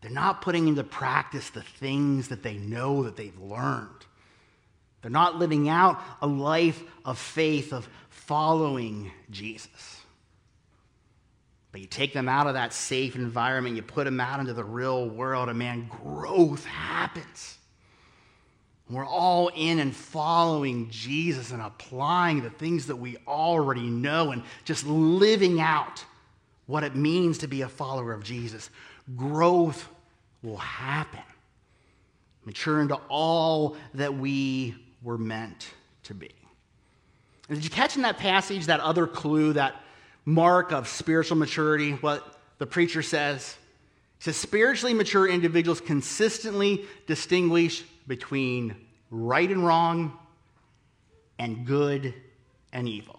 They're 0.00 0.10
not 0.10 0.40
putting 0.40 0.68
into 0.68 0.84
practice 0.84 1.50
the 1.50 1.62
things 1.62 2.28
that 2.28 2.42
they 2.42 2.54
know 2.54 3.02
that 3.02 3.16
they've 3.16 3.38
learned. 3.38 4.06
They're 5.02 5.10
not 5.10 5.36
living 5.36 5.68
out 5.68 6.00
a 6.20 6.26
life 6.26 6.82
of 7.04 7.18
faith, 7.18 7.72
of 7.72 7.88
following 8.08 9.10
Jesus. 9.30 10.00
But 11.72 11.80
you 11.80 11.86
take 11.86 12.12
them 12.12 12.28
out 12.28 12.46
of 12.46 12.54
that 12.54 12.72
safe 12.72 13.14
environment, 13.14 13.76
you 13.76 13.82
put 13.82 14.04
them 14.04 14.20
out 14.20 14.40
into 14.40 14.52
the 14.52 14.64
real 14.64 15.08
world, 15.08 15.48
and 15.48 15.58
man, 15.58 15.88
growth 16.02 16.64
happens. 16.64 17.58
We're 18.90 19.06
all 19.06 19.50
in 19.54 19.78
and 19.78 19.94
following 19.94 20.90
Jesus 20.90 21.52
and 21.52 21.62
applying 21.62 22.42
the 22.42 22.50
things 22.50 22.88
that 22.88 22.96
we 22.96 23.16
already 23.26 23.88
know 23.88 24.32
and 24.32 24.42
just 24.64 24.84
living 24.86 25.60
out 25.60 26.04
what 26.66 26.82
it 26.82 26.96
means 26.96 27.38
to 27.38 27.46
be 27.46 27.62
a 27.62 27.68
follower 27.68 28.12
of 28.12 28.24
Jesus. 28.24 28.68
Growth 29.16 29.88
will 30.42 30.56
happen. 30.56 31.20
Mature 32.44 32.80
into 32.80 32.96
all 33.08 33.76
that 33.94 34.14
we 34.14 34.74
were 35.02 35.18
meant 35.18 35.70
to 36.04 36.14
be. 36.14 36.30
And 37.48 37.58
did 37.58 37.64
you 37.64 37.70
catch 37.70 37.96
in 37.96 38.02
that 38.02 38.18
passage 38.18 38.66
that 38.66 38.80
other 38.80 39.06
clue 39.06 39.52
that 39.52 39.76
mark 40.24 40.72
of 40.72 40.88
spiritual 40.88 41.36
maturity, 41.36 41.92
what 41.92 42.38
the 42.58 42.66
preacher 42.66 43.02
says. 43.02 43.56
He 44.18 44.24
says, 44.24 44.36
spiritually 44.36 44.94
mature 44.94 45.26
individuals 45.26 45.80
consistently 45.80 46.84
distinguish 47.06 47.84
between 48.10 48.76
right 49.10 49.50
and 49.50 49.66
wrong 49.66 50.12
and 51.38 51.64
good 51.64 52.12
and 52.74 52.86
evil. 52.86 53.18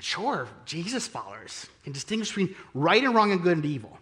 Sure, 0.00 0.46
Jesus 0.66 1.08
followers 1.08 1.66
can 1.82 1.94
distinguish 1.94 2.28
between 2.28 2.54
right 2.74 3.02
and 3.02 3.14
wrong 3.14 3.32
and 3.32 3.42
good 3.42 3.56
and 3.56 3.64
evil, 3.64 3.96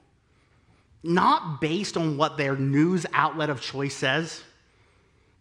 not 1.05 1.61
based 1.61 1.97
on 1.97 2.17
what 2.17 2.37
their 2.37 2.57
news 2.57 3.07
outlet 3.13 3.51
of 3.51 3.61
choice 3.61 3.95
says, 3.95 4.43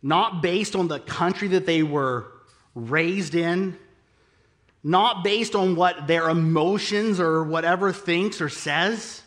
not 0.03 0.43
based 0.43 0.75
on 0.75 0.87
the 0.87 0.99
country 0.99 1.47
that 1.47 1.65
they 1.65 1.81
were 1.81 2.27
raised 2.75 3.33
in. 3.33 3.77
Not 4.83 5.23
based 5.23 5.53
on 5.53 5.75
what 5.75 6.07
their 6.07 6.27
emotions 6.27 7.19
or 7.19 7.43
whatever 7.43 7.93
thinks 7.93 8.41
or 8.41 8.49
says, 8.49 9.21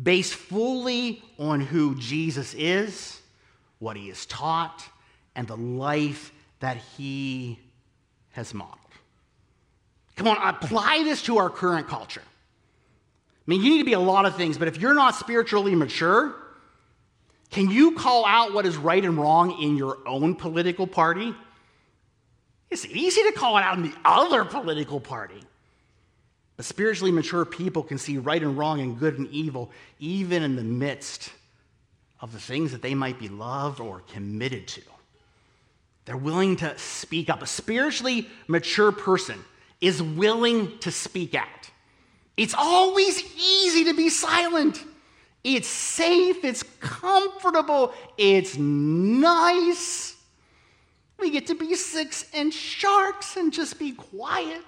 based 0.00 0.34
fully 0.34 1.24
on 1.40 1.60
who 1.60 1.96
Jesus 1.96 2.54
is, 2.54 3.20
what 3.84 3.96
he 3.96 4.08
has 4.08 4.24
taught, 4.24 4.82
and 5.36 5.46
the 5.46 5.56
life 5.56 6.32
that 6.60 6.78
he 6.96 7.58
has 8.30 8.54
modeled. 8.54 8.78
Come 10.16 10.26
on, 10.26 10.36
apply 10.38 11.02
this 11.04 11.20
to 11.24 11.36
our 11.36 11.50
current 11.50 11.86
culture. 11.86 12.22
I 12.24 13.44
mean, 13.46 13.62
you 13.62 13.70
need 13.70 13.78
to 13.80 13.84
be 13.84 13.92
a 13.92 14.00
lot 14.00 14.24
of 14.24 14.36
things, 14.36 14.56
but 14.56 14.68
if 14.68 14.78
you're 14.78 14.94
not 14.94 15.14
spiritually 15.16 15.74
mature, 15.74 16.34
can 17.50 17.70
you 17.70 17.92
call 17.92 18.24
out 18.24 18.54
what 18.54 18.64
is 18.64 18.78
right 18.78 19.04
and 19.04 19.18
wrong 19.18 19.60
in 19.60 19.76
your 19.76 19.98
own 20.06 20.34
political 20.34 20.86
party? 20.86 21.34
It's 22.70 22.86
easy 22.86 23.22
to 23.24 23.32
call 23.32 23.58
it 23.58 23.62
out 23.62 23.76
in 23.76 23.82
the 23.82 23.94
other 24.02 24.46
political 24.46 24.98
party. 24.98 25.42
But 26.56 26.64
spiritually 26.64 27.12
mature 27.12 27.44
people 27.44 27.82
can 27.82 27.98
see 27.98 28.16
right 28.16 28.42
and 28.42 28.56
wrong 28.56 28.80
and 28.80 28.98
good 28.98 29.18
and 29.18 29.28
evil, 29.28 29.70
even 29.98 30.42
in 30.42 30.56
the 30.56 30.64
midst 30.64 31.30
of 32.20 32.32
the 32.32 32.38
things 32.38 32.72
that 32.72 32.82
they 32.82 32.94
might 32.94 33.18
be 33.18 33.28
loved 33.28 33.80
or 33.80 34.00
committed 34.12 34.66
to. 34.68 34.80
They're 36.04 36.16
willing 36.16 36.56
to 36.56 36.76
speak 36.78 37.30
up. 37.30 37.42
A 37.42 37.46
spiritually 37.46 38.28
mature 38.46 38.92
person 38.92 39.38
is 39.80 40.02
willing 40.02 40.78
to 40.78 40.90
speak 40.90 41.34
out. 41.34 41.70
It's 42.36 42.54
always 42.54 43.22
easy 43.36 43.84
to 43.84 43.94
be 43.94 44.08
silent. 44.08 44.84
It's 45.42 45.68
safe, 45.68 46.42
it's 46.44 46.62
comfortable, 46.80 47.92
it's 48.16 48.56
nice. 48.56 50.16
We 51.18 51.30
get 51.30 51.46
to 51.48 51.54
be 51.54 51.74
six 51.74 52.26
inch 52.34 52.54
sharks 52.54 53.36
and 53.36 53.52
just 53.52 53.78
be 53.78 53.92
quiet. 53.92 54.64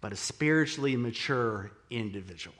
But 0.00 0.12
a 0.12 0.16
spiritually 0.16 0.96
mature 0.96 1.72
individual 1.90 2.54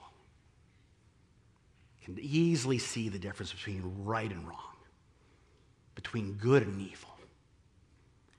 can 2.14 2.24
easily 2.24 2.78
see 2.78 3.08
the 3.08 3.18
difference 3.18 3.52
between 3.52 3.82
right 4.04 4.30
and 4.30 4.46
wrong, 4.48 4.76
between 5.94 6.32
good 6.34 6.62
and 6.62 6.80
evil. 6.80 7.10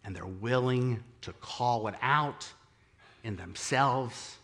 And 0.03 0.15
they're 0.15 0.25
willing 0.25 1.03
to 1.21 1.33
call 1.33 1.87
it 1.87 1.95
out 2.01 2.47
in 3.23 3.35
themselves 3.35 4.37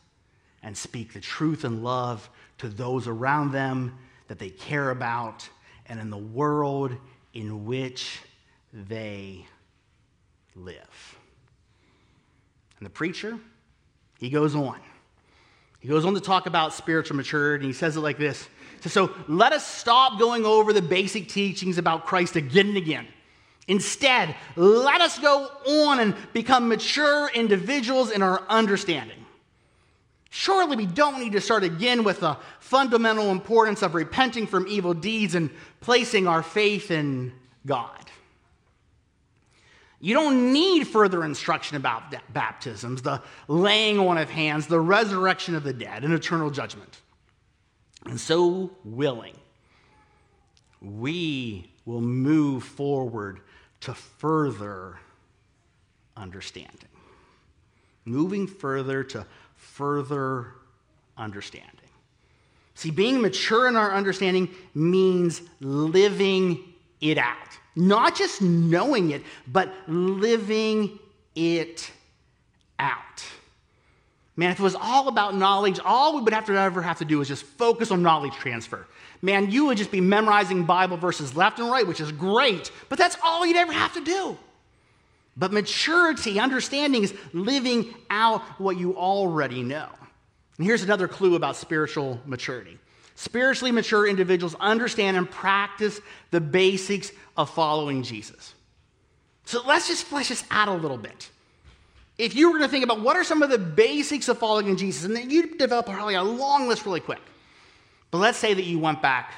and 0.61 0.77
speak 0.77 1.13
the 1.13 1.19
truth 1.19 1.63
and 1.63 1.83
love 1.83 2.29
to 2.59 2.69
those 2.69 3.07
around 3.07 3.51
them 3.51 3.97
that 4.27 4.37
they 4.37 4.49
care 4.49 4.91
about 4.91 5.47
and 5.87 5.99
in 5.99 6.11
the 6.11 6.17
world 6.17 6.95
in 7.33 7.65
which 7.65 8.19
they 8.73 9.45
live. 10.55 11.17
And 12.77 12.85
the 12.85 12.91
preacher, 12.91 13.39
he 14.19 14.29
goes 14.29 14.55
on. 14.55 14.79
He 15.79 15.87
goes 15.87 16.05
on 16.05 16.13
to 16.13 16.19
talk 16.19 16.45
about 16.45 16.73
spiritual 16.73 17.17
maturity, 17.17 17.65
and 17.65 17.73
he 17.73 17.77
says 17.77 17.95
it 17.95 18.01
like 18.01 18.17
this. 18.17 18.47
So, 18.81 19.13
let 19.27 19.53
us 19.53 19.65
stop 19.65 20.19
going 20.19 20.45
over 20.45 20.73
the 20.73 20.81
basic 20.81 21.27
teachings 21.27 21.77
about 21.77 22.05
Christ 22.05 22.35
again 22.35 22.67
and 22.67 22.77
again. 22.77 23.07
Instead, 23.67 24.35
let 24.55 25.01
us 25.01 25.17
go 25.17 25.49
on 25.67 25.99
and 25.99 26.15
become 26.33 26.67
mature 26.67 27.29
individuals 27.33 28.11
in 28.11 28.21
our 28.21 28.43
understanding. 28.47 29.25
Surely 30.29 30.75
we 30.75 30.85
don't 30.85 31.19
need 31.19 31.31
to 31.31 31.41
start 31.41 31.63
again 31.63 32.03
with 32.03 32.19
the 32.19 32.37
fundamental 32.59 33.31
importance 33.31 33.81
of 33.81 33.95
repenting 33.95 34.45
from 34.45 34.67
evil 34.67 34.93
deeds 34.93 35.33
and 35.33 35.49
placing 35.79 36.27
our 36.27 36.43
faith 36.43 36.91
in 36.91 37.31
God. 37.65 38.05
You 40.01 40.13
don't 40.13 40.51
need 40.51 40.87
further 40.87 41.23
instruction 41.23 41.77
about 41.77 42.13
baptisms, 42.33 43.01
the 43.01 43.21
laying 43.47 43.97
on 43.97 44.17
of 44.17 44.29
hands, 44.29 44.67
the 44.67 44.79
resurrection 44.79 45.55
of 45.55 45.63
the 45.63 45.73
dead, 45.73 46.03
and 46.03 46.13
eternal 46.13 46.51
judgment. 46.51 47.01
And 48.05 48.19
so 48.19 48.71
willing, 48.83 49.35
we 50.81 51.71
will 51.85 52.01
move 52.01 52.63
forward 52.63 53.39
to 53.81 53.93
further 53.93 54.97
understanding. 56.15 56.89
Moving 58.05 58.47
further 58.47 59.03
to 59.05 59.25
further 59.55 60.53
understanding. 61.17 61.71
See, 62.75 62.91
being 62.91 63.21
mature 63.21 63.67
in 63.67 63.75
our 63.75 63.93
understanding 63.93 64.49
means 64.73 65.41
living 65.61 66.63
it 67.01 67.17
out. 67.17 67.37
Not 67.75 68.15
just 68.15 68.41
knowing 68.41 69.11
it, 69.11 69.23
but 69.47 69.73
living 69.87 70.99
it 71.35 71.89
out. 72.77 73.25
Man, 74.37 74.51
if 74.51 74.59
it 74.59 74.63
was 74.63 74.75
all 74.75 75.07
about 75.07 75.35
knowledge, 75.35 75.79
all 75.83 76.15
we 76.15 76.21
would 76.21 76.33
have 76.33 76.45
to 76.47 76.53
ever 76.53 76.81
have 76.81 76.97
to 76.99 77.05
do 77.05 77.21
is 77.21 77.27
just 77.27 77.43
focus 77.43 77.91
on 77.91 78.01
knowledge 78.01 78.33
transfer. 78.33 78.85
Man, 79.21 79.49
you 79.49 79.65
would 79.65 79.77
just 79.77 79.91
be 79.91 80.01
memorizing 80.01 80.65
Bible 80.65 80.97
verses 80.97 81.35
left 81.35 81.59
and 81.59 81.71
right, 81.71 81.87
which 81.87 82.01
is 82.01 82.11
great, 82.11 82.69
but 82.89 82.97
that's 82.97 83.17
all 83.23 83.45
you'd 83.45 83.55
ever 83.55 83.71
have 83.71 83.93
to 83.93 84.01
do. 84.01 84.37
But 85.37 85.51
maturity, 85.51 86.39
understanding, 86.39 87.03
is 87.03 87.13
living 87.33 87.93
out 88.09 88.41
what 88.59 88.77
you 88.77 88.95
already 88.97 89.63
know. 89.63 89.89
And 90.57 90.65
here's 90.65 90.83
another 90.83 91.07
clue 91.07 91.35
about 91.35 91.55
spiritual 91.55 92.19
maturity 92.25 92.79
spiritually 93.17 93.71
mature 93.71 94.05
individuals 94.05 94.55
understand 94.59 95.15
and 95.15 95.29
practice 95.31 96.01
the 96.31 96.41
basics 96.41 97.13
of 97.37 97.49
following 97.49 98.03
Jesus. 98.03 98.53
So 99.45 99.61
let's 99.65 99.87
just 99.87 100.03
flesh 100.03 100.27
this 100.27 100.43
out 100.51 100.67
a 100.67 100.73
little 100.73 100.97
bit. 100.97 101.29
If 102.17 102.35
you 102.35 102.51
were 102.51 102.57
going 102.57 102.69
to 102.69 102.71
think 102.71 102.83
about 102.83 103.01
what 103.01 103.17
are 103.17 103.23
some 103.23 103.41
of 103.41 103.49
the 103.49 103.57
basics 103.57 104.29
of 104.29 104.37
following 104.37 104.75
Jesus, 104.77 105.03
and 105.03 105.15
then 105.15 105.29
you'd 105.29 105.57
develop 105.57 105.85
probably 105.85 106.15
a 106.15 106.23
long 106.23 106.67
list 106.67 106.85
really 106.85 107.01
quick. 107.01 107.21
But 108.11 108.19
let's 108.19 108.37
say 108.37 108.53
that 108.53 108.63
you 108.63 108.79
went 108.79 109.01
back 109.01 109.33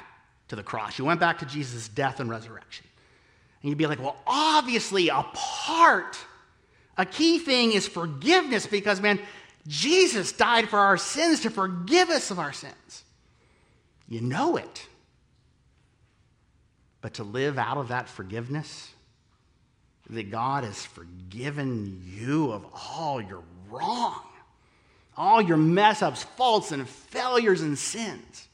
to 0.49 0.55
the 0.55 0.63
cross, 0.63 0.99
you 0.99 1.05
went 1.05 1.19
back 1.19 1.39
to 1.39 1.45
Jesus' 1.45 1.87
death 1.87 2.19
and 2.19 2.29
resurrection. 2.29 2.85
And 3.61 3.69
you'd 3.69 3.77
be 3.77 3.87
like, 3.87 3.99
well, 3.99 4.17
obviously, 4.27 5.09
a 5.09 5.23
part, 5.33 6.17
a 6.97 7.05
key 7.05 7.39
thing 7.39 7.71
is 7.71 7.87
forgiveness 7.87 8.67
because, 8.67 9.01
man, 9.01 9.19
Jesus 9.67 10.31
died 10.31 10.69
for 10.69 10.79
our 10.79 10.97
sins 10.97 11.41
to 11.41 11.49
forgive 11.49 12.09
us 12.09 12.31
of 12.31 12.39
our 12.39 12.53
sins. 12.53 13.03
You 14.07 14.21
know 14.21 14.55
it. 14.55 14.87
But 17.01 17.15
to 17.15 17.23
live 17.23 17.57
out 17.57 17.77
of 17.77 17.89
that 17.89 18.07
forgiveness, 18.07 18.91
that 20.09 20.31
God 20.31 20.63
has 20.63 20.85
forgiven 20.85 22.01
you 22.05 22.51
of 22.51 22.65
all 22.73 23.21
your 23.21 23.43
wrong, 23.69 24.21
all 25.15 25.41
your 25.41 25.57
mess 25.57 26.01
ups, 26.01 26.23
faults, 26.23 26.71
and 26.71 26.87
failures 26.87 27.61
and 27.61 27.77
sins. 27.77 28.47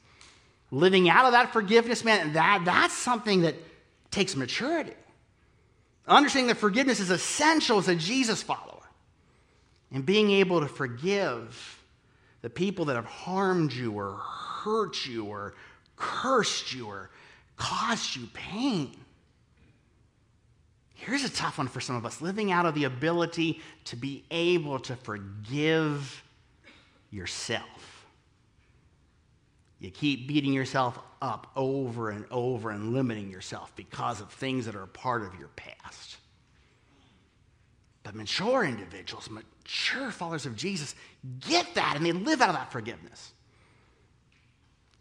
Living 0.70 1.08
out 1.08 1.26
of 1.26 1.32
that 1.32 1.52
forgiveness, 1.52 2.04
man, 2.04 2.32
that, 2.32 2.62
that's 2.64 2.94
something 2.94 3.42
that 3.42 3.54
takes 4.10 4.34
maturity. 4.34 4.94
Understanding 6.06 6.48
that 6.48 6.56
forgiveness 6.56 7.00
is 7.00 7.10
essential 7.10 7.78
as 7.78 7.88
a 7.88 7.94
Jesus 7.94 8.42
follower. 8.42 8.82
And 9.92 10.04
being 10.04 10.30
able 10.32 10.60
to 10.60 10.66
forgive 10.66 11.80
the 12.42 12.50
people 12.50 12.86
that 12.86 12.96
have 12.96 13.06
harmed 13.06 13.72
you 13.72 13.92
or 13.92 14.14
hurt 14.14 15.06
you 15.06 15.24
or 15.24 15.54
cursed 15.96 16.74
you 16.74 16.86
or 16.86 17.10
caused 17.56 18.16
you 18.16 18.26
pain. 18.34 18.96
Here's 21.04 21.24
a 21.24 21.30
tough 21.30 21.58
one 21.58 21.68
for 21.68 21.82
some 21.82 21.96
of 21.96 22.06
us 22.06 22.22
living 22.22 22.50
out 22.50 22.64
of 22.64 22.74
the 22.74 22.84
ability 22.84 23.60
to 23.84 23.96
be 23.96 24.24
able 24.30 24.78
to 24.80 24.96
forgive 24.96 26.22
yourself. 27.10 28.06
You 29.80 29.90
keep 29.90 30.26
beating 30.26 30.54
yourself 30.54 30.98
up 31.20 31.50
over 31.56 32.08
and 32.08 32.24
over 32.30 32.70
and 32.70 32.94
limiting 32.94 33.30
yourself 33.30 33.70
because 33.76 34.22
of 34.22 34.32
things 34.32 34.64
that 34.64 34.74
are 34.74 34.82
a 34.82 34.88
part 34.88 35.22
of 35.22 35.38
your 35.38 35.48
past. 35.56 36.16
But 38.02 38.14
mature 38.14 38.64
individuals, 38.64 39.28
mature 39.28 40.10
followers 40.10 40.46
of 40.46 40.56
Jesus, 40.56 40.94
get 41.40 41.74
that 41.74 41.96
and 41.96 42.06
they 42.06 42.12
live 42.12 42.40
out 42.40 42.48
of 42.48 42.54
that 42.54 42.72
forgiveness. 42.72 43.32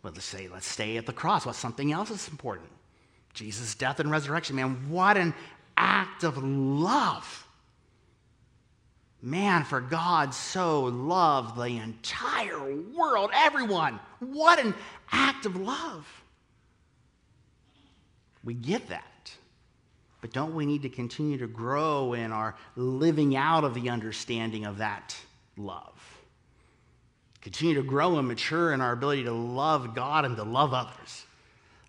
Let's 0.03 0.25
say, 0.25 0.50
let's 0.50 0.67
stay 0.67 0.97
at 0.97 1.06
the 1.06 1.13
cross. 1.13 1.45
What's 1.45 1.60
something 1.60 1.93
else 1.93 2.10
that's 2.10 2.27
important? 2.27 2.69
Jesus' 3.34 3.73
death 3.73 3.99
and 3.99 4.12
resurrection. 4.12 4.56
Man, 4.56 4.89
what 4.89 5.17
an 5.17 5.34
act 5.77 6.23
of 6.23 6.38
love. 6.43 7.47
Man, 9.21 9.63
for 9.63 9.79
God 9.79 10.33
so 10.33 10.83
loved 10.83 11.57
the 11.57 11.77
entire 11.77 12.75
world, 12.75 13.31
everyone. 13.33 13.99
What 14.19 14.59
an 14.59 14.73
act 15.12 15.45
of 15.45 15.55
love. 15.55 16.05
We 18.43 18.53
get 18.53 18.89
that. 18.89 19.31
But 20.19 20.33
don't 20.33 20.55
we 20.55 20.65
need 20.65 20.81
to 20.81 20.89
continue 20.89 21.38
to 21.38 21.47
grow 21.47 22.13
in 22.13 22.31
our 22.31 22.55
living 22.75 23.36
out 23.36 23.63
of 23.63 23.73
the 23.73 23.89
understanding 23.89 24.65
of 24.65 24.77
that 24.77 25.15
love? 25.57 25.93
Continue 27.41 27.75
to 27.75 27.83
grow 27.83 28.17
and 28.17 28.27
mature 28.27 28.71
in 28.71 28.79
our 28.79 28.93
ability 28.93 29.25
to 29.25 29.33
love 29.33 29.93
God 29.93 30.23
and 30.23 30.38
to 30.38 30.43
love 30.43 30.73
others. 30.73 31.25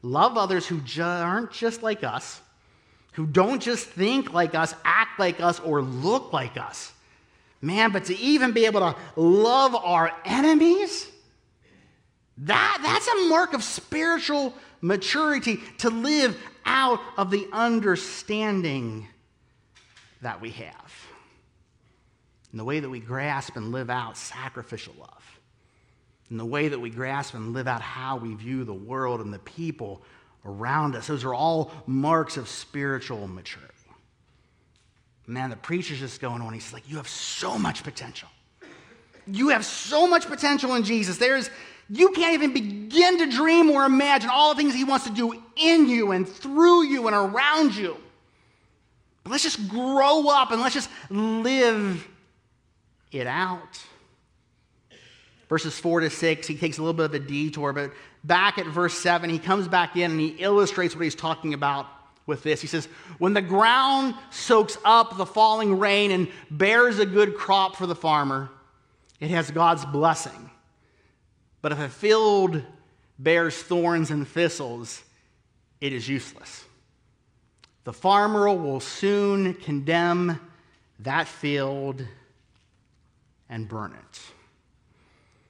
Love 0.03 0.37
others 0.37 0.67
who 0.67 0.81
ju- 0.81 1.03
aren't 1.03 1.53
just 1.53 1.83
like 1.83 2.03
us, 2.03 2.41
who 3.15 3.27
don't 3.27 3.63
just 3.63 3.87
think 3.87 4.33
like 4.33 4.55
us, 4.55 4.75
act 4.85 5.19
like 5.19 5.41
us, 5.41 5.61
or 5.61 5.83
look 5.83 6.33
like 6.33 6.57
us. 6.57 6.93
Man, 7.61 7.93
but 7.93 8.05
to 8.07 8.19
even 8.19 8.53
be 8.53 8.67
able 8.67 8.81
to 8.81 8.97
love 9.17 9.75
our 9.75 10.13
enemies, 10.25 11.11
that, 12.39 12.79
that's 12.83 13.09
a 13.09 13.29
mark 13.29 13.55
of 13.55 13.63
spiritual 13.63 14.53
maturity 14.81 15.61
to 15.79 15.91
live 15.91 16.37
out 16.67 17.01
of 17.17 17.31
the 17.31 17.49
understanding 17.53 19.07
that 20.21 20.41
we 20.41 20.51
have. 20.51 20.93
In 22.53 22.59
the 22.59 22.65
way 22.65 22.81
that 22.81 22.91
we 22.91 23.01
grasp 23.01 23.57
and 23.57 23.73
live 23.73 23.91
out 23.91 24.17
sacrificial 24.17 24.95
love. 24.99 25.41
In 26.31 26.37
the 26.37 26.45
way 26.45 26.69
that 26.69 26.79
we 26.79 26.91
grasp 26.91 27.35
and 27.35 27.53
live 27.53 27.69
out 27.69 27.81
how 27.81 28.17
we 28.17 28.35
view 28.35 28.65
the 28.65 28.75
world 28.75 29.21
and 29.21 29.33
the 29.33 29.39
people 29.39 30.03
around 30.45 30.95
us. 30.97 31.07
Those 31.07 31.25
are 31.25 31.35
all 31.35 31.71
marks 31.87 32.37
of 32.37 32.49
spiritual 32.49 33.27
maturity. 33.27 33.73
Man, 35.27 35.51
the 35.51 35.57
preacher's 35.57 36.01
just 36.01 36.21
going 36.21 36.43
on. 36.43 36.53
He's 36.53 36.73
like, 36.73 36.89
You 36.89 36.97
have 36.99 37.09
so 37.09 37.59
much 37.59 37.83
potential. 37.83 38.29
You 39.27 39.49
have 39.49 39.65
so 39.65 40.07
much 40.07 40.27
potential 40.27 40.75
in 40.75 40.85
Jesus. 40.85 41.17
There's, 41.17 41.49
you 41.89 42.11
can't 42.11 42.35
even 42.35 42.53
begin 42.53 43.19
to 43.19 43.31
dream 43.31 43.71
or 43.71 43.87
imagine 43.87 44.29
all 44.31 44.55
the 44.55 44.61
things 44.61 44.75
He 44.75 44.85
wants 44.85 45.07
to 45.07 45.13
do 45.13 45.43
in 45.57 45.89
you 45.89 46.13
and 46.13 46.29
through 46.29 46.85
you 46.85 47.07
and 47.07 47.17
around 47.17 47.75
you. 47.75 47.97
But 49.23 49.31
let's 49.31 49.43
just 49.43 49.67
grow 49.69 50.29
up 50.29 50.51
and 50.51 50.61
let's 50.61 50.75
just 50.75 50.91
live 51.09 52.07
it 53.11 53.27
out. 53.27 53.81
Verses 55.55 55.79
4 55.79 56.01
to 56.01 56.11
6, 56.11 56.49
he 56.49 56.57
takes 56.57 56.79
a 56.79 56.83
little 56.83 56.95
bit 56.95 57.05
of 57.05 57.15
a 57.15 57.21
detour, 57.21 57.73
but 57.73 57.93
back 58.25 58.59
at 58.59 58.67
verse 58.67 58.93
7, 58.95 59.31
he 59.31 59.39
comes 59.39 59.69
back 59.69 59.95
in 59.95 60.11
and 60.11 60.19
he 60.19 60.31
illustrates 60.41 60.97
what 60.97 61.05
he's 61.05 61.15
talking 61.15 61.55
about 61.55 61.87
with 62.27 62.43
this. 62.43 62.61
He 62.61 62.67
says, 62.67 62.87
When 63.19 63.35
the 63.35 63.41
ground 63.41 64.17
soaks 64.33 64.77
up 64.85 65.17
the 65.17 65.25
falling 65.25 65.79
rain 65.79 66.11
and 66.11 66.27
bears 66.51 66.99
a 66.99 67.07
good 67.07 67.37
crop 67.37 67.77
for 67.77 67.87
the 67.87 67.95
farmer, 67.95 68.51
it 69.21 69.31
has 69.31 69.49
God's 69.53 69.85
blessing. 69.85 70.51
But 71.63 71.71
if 71.71 71.79
a 71.79 71.89
field 71.89 72.61
bears 73.21 73.57
thorns 73.57 74.11
and 74.11 74.27
thistles, 74.27 75.05
it 75.81 75.93
is 75.93 76.09
useless. 76.09 76.65
The 77.85 77.93
farmer 77.93 78.53
will 78.53 78.81
soon 78.81 79.55
condemn 79.55 80.41
that 80.99 81.29
field 81.29 82.05
and 83.49 83.69
burn 83.69 83.93
it. 83.93 84.21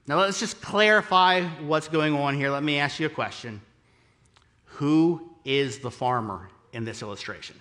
Now, 0.06 0.18
let's 0.18 0.38
just 0.38 0.60
clarify 0.60 1.42
what's 1.60 1.88
going 1.88 2.14
on 2.14 2.34
here. 2.34 2.50
Let 2.50 2.62
me 2.62 2.78
ask 2.78 3.00
you 3.00 3.06
a 3.06 3.10
question 3.10 3.60
Who 4.64 5.30
is 5.44 5.78
the 5.78 5.90
farmer 5.90 6.48
in 6.72 6.84
this 6.84 7.02
illustration? 7.02 7.58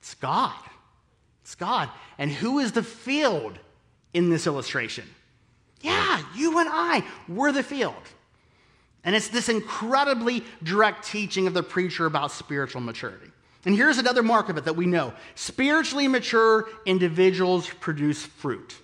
It's 0.00 0.14
God. 0.14 0.54
It's 1.42 1.54
God. 1.54 1.88
And 2.18 2.30
who 2.30 2.58
is 2.58 2.72
the 2.72 2.82
field 2.82 3.58
in 4.12 4.30
this 4.30 4.46
illustration? 4.46 5.04
Yeah, 5.80 6.22
you 6.34 6.58
and 6.58 6.68
I, 6.70 7.04
we're 7.28 7.52
the 7.52 7.62
field. 7.62 7.94
And 9.04 9.14
it's 9.14 9.28
this 9.28 9.48
incredibly 9.48 10.44
direct 10.62 11.06
teaching 11.06 11.46
of 11.46 11.54
the 11.54 11.62
preacher 11.62 12.04
about 12.04 12.32
spiritual 12.32 12.80
maturity. 12.80 13.30
And 13.64 13.74
here's 13.74 13.98
another 13.98 14.22
mark 14.22 14.48
of 14.48 14.56
it 14.58 14.64
that 14.64 14.76
we 14.76 14.86
know 14.86 15.12
spiritually 15.34 16.08
mature 16.08 16.68
individuals 16.84 17.68
produce 17.80 18.24
fruit. 18.24 18.74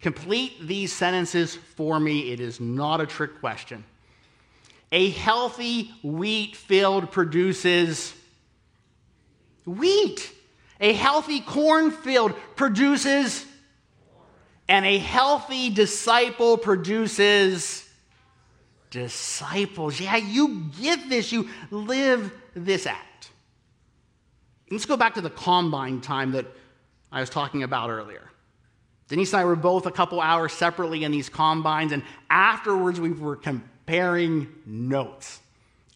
Complete 0.00 0.66
these 0.66 0.92
sentences 0.92 1.54
for 1.54 1.98
me. 1.98 2.32
It 2.32 2.40
is 2.40 2.60
not 2.60 3.00
a 3.00 3.06
trick 3.06 3.40
question. 3.40 3.84
A 4.92 5.10
healthy 5.10 5.90
wheat 6.02 6.54
field 6.54 7.10
produces 7.10 8.14
wheat. 9.64 10.32
A 10.78 10.92
healthy 10.92 11.40
cornfield 11.40 12.34
produces, 12.54 13.46
and 14.68 14.84
a 14.84 14.98
healthy 14.98 15.70
disciple 15.70 16.58
produces 16.58 17.88
disciples. 18.90 19.98
Yeah, 19.98 20.16
you 20.16 20.70
get 20.78 21.08
this. 21.08 21.32
You 21.32 21.48
live 21.70 22.30
this 22.54 22.86
act. 22.86 23.30
Let's 24.70 24.84
go 24.84 24.96
back 24.96 25.14
to 25.14 25.20
the 25.20 25.30
combine 25.30 26.00
time 26.00 26.32
that 26.32 26.46
I 27.10 27.20
was 27.20 27.30
talking 27.30 27.62
about 27.62 27.88
earlier. 27.88 28.30
Denise 29.08 29.32
and 29.32 29.42
I 29.42 29.44
were 29.44 29.56
both 29.56 29.86
a 29.86 29.90
couple 29.90 30.20
hours 30.20 30.52
separately 30.52 31.04
in 31.04 31.12
these 31.12 31.28
combines, 31.28 31.92
and 31.92 32.02
afterwards 32.28 33.00
we 33.00 33.12
were 33.12 33.36
comparing 33.36 34.48
notes. 34.66 35.40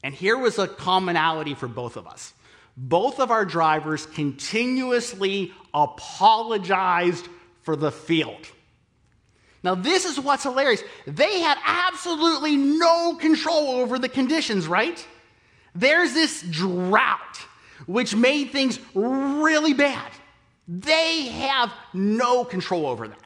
And 0.02 0.14
here 0.14 0.38
was 0.38 0.58
a 0.58 0.68
commonality 0.68 1.54
for 1.54 1.68
both 1.68 1.96
of 1.96 2.06
us. 2.06 2.32
Both 2.76 3.18
of 3.20 3.30
our 3.30 3.44
drivers 3.44 4.06
continuously 4.06 5.52
apologized 5.74 7.28
for 7.62 7.76
the 7.76 7.90
field. 7.90 8.46
Now, 9.62 9.74
this 9.74 10.06
is 10.06 10.18
what's 10.18 10.44
hilarious. 10.44 10.82
They 11.06 11.40
had 11.40 11.58
absolutely 11.66 12.56
no 12.56 13.16
control 13.16 13.72
over 13.72 13.98
the 13.98 14.08
conditions, 14.08 14.66
right? 14.66 15.06
There's 15.74 16.14
this 16.14 16.42
drought, 16.42 17.36
which 17.86 18.14
made 18.14 18.50
things 18.50 18.78
really 18.94 19.74
bad. 19.74 20.10
They 20.72 21.26
have 21.26 21.72
no 21.92 22.44
control 22.44 22.86
over 22.86 23.08
that. 23.08 23.18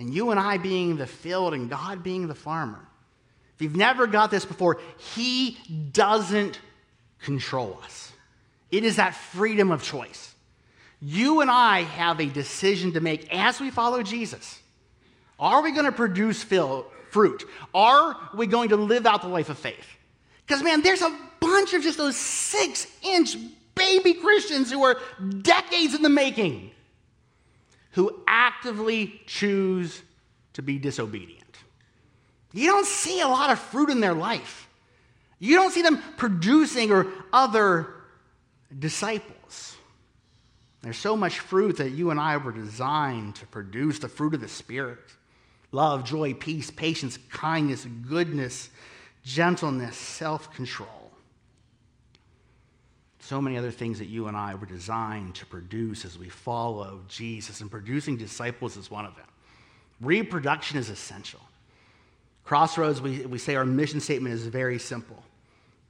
And 0.00 0.12
you 0.12 0.32
and 0.32 0.40
I 0.40 0.58
being 0.58 0.96
the 0.96 1.06
field 1.06 1.54
and 1.54 1.70
God 1.70 2.02
being 2.02 2.26
the 2.26 2.34
farmer. 2.34 2.80
If 3.54 3.62
you've 3.62 3.76
never 3.76 4.08
got 4.08 4.32
this 4.32 4.44
before, 4.44 4.80
He 5.14 5.56
doesn't 5.92 6.58
control 7.20 7.78
us. 7.84 8.10
It 8.72 8.82
is 8.82 8.96
that 8.96 9.14
freedom 9.14 9.70
of 9.70 9.84
choice. 9.84 10.34
You 11.00 11.40
and 11.40 11.48
I 11.48 11.82
have 11.82 12.18
a 12.18 12.26
decision 12.26 12.94
to 12.94 13.00
make 13.00 13.32
as 13.32 13.60
we 13.60 13.70
follow 13.70 14.02
Jesus. 14.02 14.60
Are 15.38 15.62
we 15.62 15.70
going 15.70 15.84
to 15.84 15.92
produce 15.92 16.42
fruit? 16.42 17.44
Are 17.72 18.16
we 18.34 18.48
going 18.48 18.70
to 18.70 18.76
live 18.76 19.06
out 19.06 19.22
the 19.22 19.28
life 19.28 19.50
of 19.50 19.58
faith? 19.58 19.86
Because, 20.44 20.64
man, 20.64 20.82
there's 20.82 21.02
a 21.02 21.16
bunch 21.38 21.74
of 21.74 21.82
just 21.82 21.98
those 21.98 22.16
six 22.16 22.88
inch 23.04 23.36
baby 23.74 24.14
Christians 24.14 24.70
who 24.70 24.82
are 24.84 24.98
decades 25.42 25.94
in 25.94 26.02
the 26.02 26.08
making 26.08 26.70
who 27.92 28.22
actively 28.26 29.20
choose 29.26 30.02
to 30.54 30.62
be 30.62 30.78
disobedient. 30.78 31.42
You 32.52 32.68
don't 32.68 32.86
see 32.86 33.20
a 33.20 33.28
lot 33.28 33.50
of 33.50 33.58
fruit 33.58 33.90
in 33.90 34.00
their 34.00 34.14
life. 34.14 34.68
You 35.38 35.56
don't 35.56 35.72
see 35.72 35.82
them 35.82 36.02
producing 36.16 36.90
or 36.90 37.06
other 37.32 37.88
disciples. 38.78 39.76
There's 40.82 40.98
so 40.98 41.16
much 41.16 41.38
fruit 41.38 41.78
that 41.78 41.90
you 41.90 42.10
and 42.10 42.18
I 42.18 42.36
were 42.36 42.52
designed 42.52 43.36
to 43.36 43.46
produce 43.46 43.98
the 43.98 44.08
fruit 44.08 44.34
of 44.34 44.40
the 44.40 44.48
Spirit 44.48 44.98
love, 45.70 46.04
joy, 46.04 46.34
peace, 46.34 46.70
patience, 46.70 47.18
kindness, 47.30 47.86
goodness, 48.06 48.68
gentleness, 49.24 49.96
self 49.96 50.52
control. 50.54 51.01
So 53.22 53.40
many 53.40 53.56
other 53.56 53.70
things 53.70 54.00
that 54.00 54.08
you 54.08 54.26
and 54.26 54.36
I 54.36 54.56
were 54.56 54.66
designed 54.66 55.36
to 55.36 55.46
produce 55.46 56.04
as 56.04 56.18
we 56.18 56.28
follow 56.28 57.02
Jesus, 57.08 57.60
and 57.60 57.70
producing 57.70 58.16
disciples 58.16 58.76
is 58.76 58.90
one 58.90 59.06
of 59.06 59.14
them. 59.14 59.26
Reproduction 60.00 60.76
is 60.76 60.90
essential. 60.90 61.38
Crossroads, 62.42 63.00
we, 63.00 63.24
we 63.24 63.38
say 63.38 63.54
our 63.54 63.64
mission 63.64 64.00
statement 64.00 64.34
is 64.34 64.46
very 64.46 64.78
simple 64.78 65.22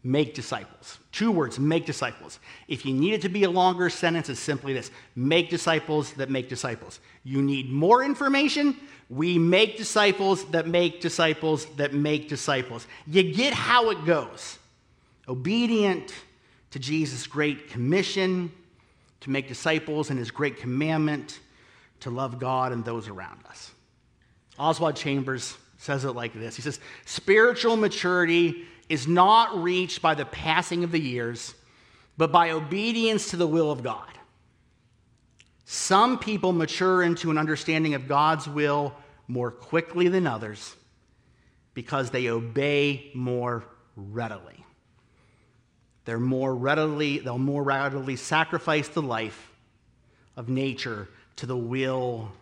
make 0.04 0.34
disciples. 0.34 0.98
Two 1.12 1.30
words, 1.30 1.60
make 1.60 1.86
disciples. 1.86 2.40
If 2.66 2.84
you 2.84 2.92
need 2.92 3.14
it 3.14 3.22
to 3.22 3.28
be 3.28 3.44
a 3.44 3.50
longer 3.50 3.88
sentence, 3.88 4.28
it's 4.28 4.40
simply 4.40 4.74
this 4.74 4.90
make 5.14 5.48
disciples 5.48 6.12
that 6.14 6.28
make 6.28 6.48
disciples. 6.48 7.00
You 7.24 7.40
need 7.40 7.70
more 7.70 8.02
information, 8.02 8.76
we 9.08 9.38
make 9.38 9.78
disciples 9.78 10.44
that 10.46 10.66
make 10.66 11.00
disciples 11.00 11.66
that 11.76 11.94
make 11.94 12.28
disciples. 12.28 12.86
You 13.06 13.22
get 13.22 13.54
how 13.54 13.90
it 13.90 14.04
goes. 14.04 14.58
Obedient 15.28 16.12
to 16.72 16.78
Jesus' 16.78 17.26
great 17.26 17.68
commission 17.68 18.50
to 19.20 19.30
make 19.30 19.48
disciples 19.48 20.10
and 20.10 20.18
his 20.18 20.30
great 20.30 20.58
commandment 20.58 21.38
to 22.00 22.10
love 22.10 22.38
God 22.38 22.72
and 22.72 22.84
those 22.84 23.08
around 23.08 23.38
us. 23.48 23.70
Oswald 24.58 24.96
Chambers 24.96 25.56
says 25.78 26.04
it 26.04 26.12
like 26.12 26.34
this 26.34 26.56
He 26.56 26.62
says, 26.62 26.80
Spiritual 27.04 27.76
maturity 27.76 28.64
is 28.88 29.06
not 29.06 29.62
reached 29.62 30.02
by 30.02 30.14
the 30.14 30.24
passing 30.24 30.84
of 30.84 30.92
the 30.92 31.00
years, 31.00 31.54
but 32.16 32.32
by 32.32 32.50
obedience 32.50 33.30
to 33.30 33.36
the 33.36 33.46
will 33.46 33.70
of 33.70 33.82
God. 33.82 34.08
Some 35.64 36.18
people 36.18 36.52
mature 36.52 37.02
into 37.02 37.30
an 37.30 37.38
understanding 37.38 37.94
of 37.94 38.08
God's 38.08 38.48
will 38.48 38.94
more 39.28 39.50
quickly 39.50 40.08
than 40.08 40.26
others 40.26 40.74
because 41.74 42.10
they 42.10 42.28
obey 42.28 43.10
more 43.14 43.64
readily. 43.96 44.64
They're 46.04 46.18
more 46.18 46.54
readily, 46.54 47.18
they'll 47.18 47.38
more 47.38 47.62
readily 47.62 48.16
sacrifice 48.16 48.88
the 48.88 49.02
life 49.02 49.52
of 50.36 50.48
nature 50.48 51.08
to 51.36 51.46
the 51.46 51.56
will 51.56 52.32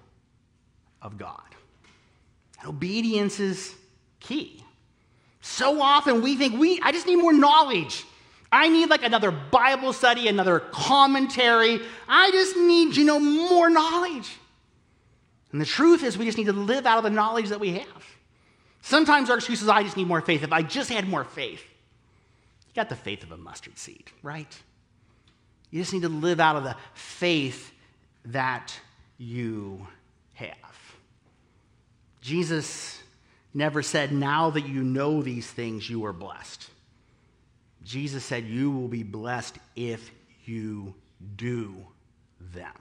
of 1.03 1.19
God. 1.19 1.43
And 2.61 2.69
obedience 2.69 3.41
is 3.41 3.75
key. 4.21 4.65
So 5.41 5.81
often 5.81 6.23
we 6.23 6.37
think 6.37 6.59
we 6.59 6.81
I 6.83 6.93
just 6.93 7.07
need 7.07 7.17
more 7.17 7.33
knowledge. 7.33 8.05
I 8.53 8.69
need 8.69 8.91
like 8.91 9.05
another 9.05 9.31
Bible 9.31 9.93
study, 9.93 10.27
another 10.29 10.59
commentary. 10.59 11.81
I 12.09 12.31
just 12.33 12.57
need, 12.57 12.97
you 12.97 13.05
know, 13.05 13.21
more 13.21 13.71
knowledge. 13.71 14.29
And 15.53 15.61
the 15.61 15.67
truth 15.67 16.03
is, 16.03 16.19
we 16.19 16.25
just 16.25 16.37
need 16.37 16.47
to 16.47 16.53
live 16.53 16.85
out 16.87 16.99
of 16.99 17.05
the 17.05 17.11
knowledge 17.11 17.49
that 17.51 17.61
we 17.61 17.73
have. 17.73 18.05
Sometimes 18.83 19.31
our 19.31 19.37
excuse 19.37 19.63
is, 19.63 19.69
I 19.69 19.83
just 19.83 19.97
need 19.97 20.07
more 20.07 20.21
faith. 20.21 20.43
If 20.43 20.53
I 20.53 20.63
just 20.63 20.91
had 20.91 21.09
more 21.09 21.25
faith, 21.25 21.63
you 22.71 22.75
got 22.77 22.89
the 22.89 22.97
faith 22.97 23.25
of 23.25 23.33
a 23.33 23.37
mustard 23.37 23.77
seed, 23.79 24.11
right? 24.23 24.63
You 25.71 25.81
just 25.81 25.93
need 25.93 26.03
to 26.03 26.09
live 26.09 26.39
out 26.39 26.57
of 26.57 26.63
the 26.63 26.77
faith 26.95 27.73
that 28.27 28.73
you 29.19 29.87
have. 30.35 30.55
Jesus 32.21 33.03
never 33.53 33.83
said, 33.83 34.13
Now 34.13 34.51
that 34.51 34.69
you 34.69 34.85
know 34.85 35.21
these 35.21 35.51
things, 35.51 35.91
you 35.91 36.05
are 36.05 36.13
blessed. 36.13 36.71
Jesus 37.83 38.25
said, 38.25 38.45
You 38.45 38.71
will 38.71 38.89
be 38.89 39.03
blessed 39.03 39.59
if 39.75 40.13
you 40.45 40.95
do 41.37 41.75
them. 42.53 42.73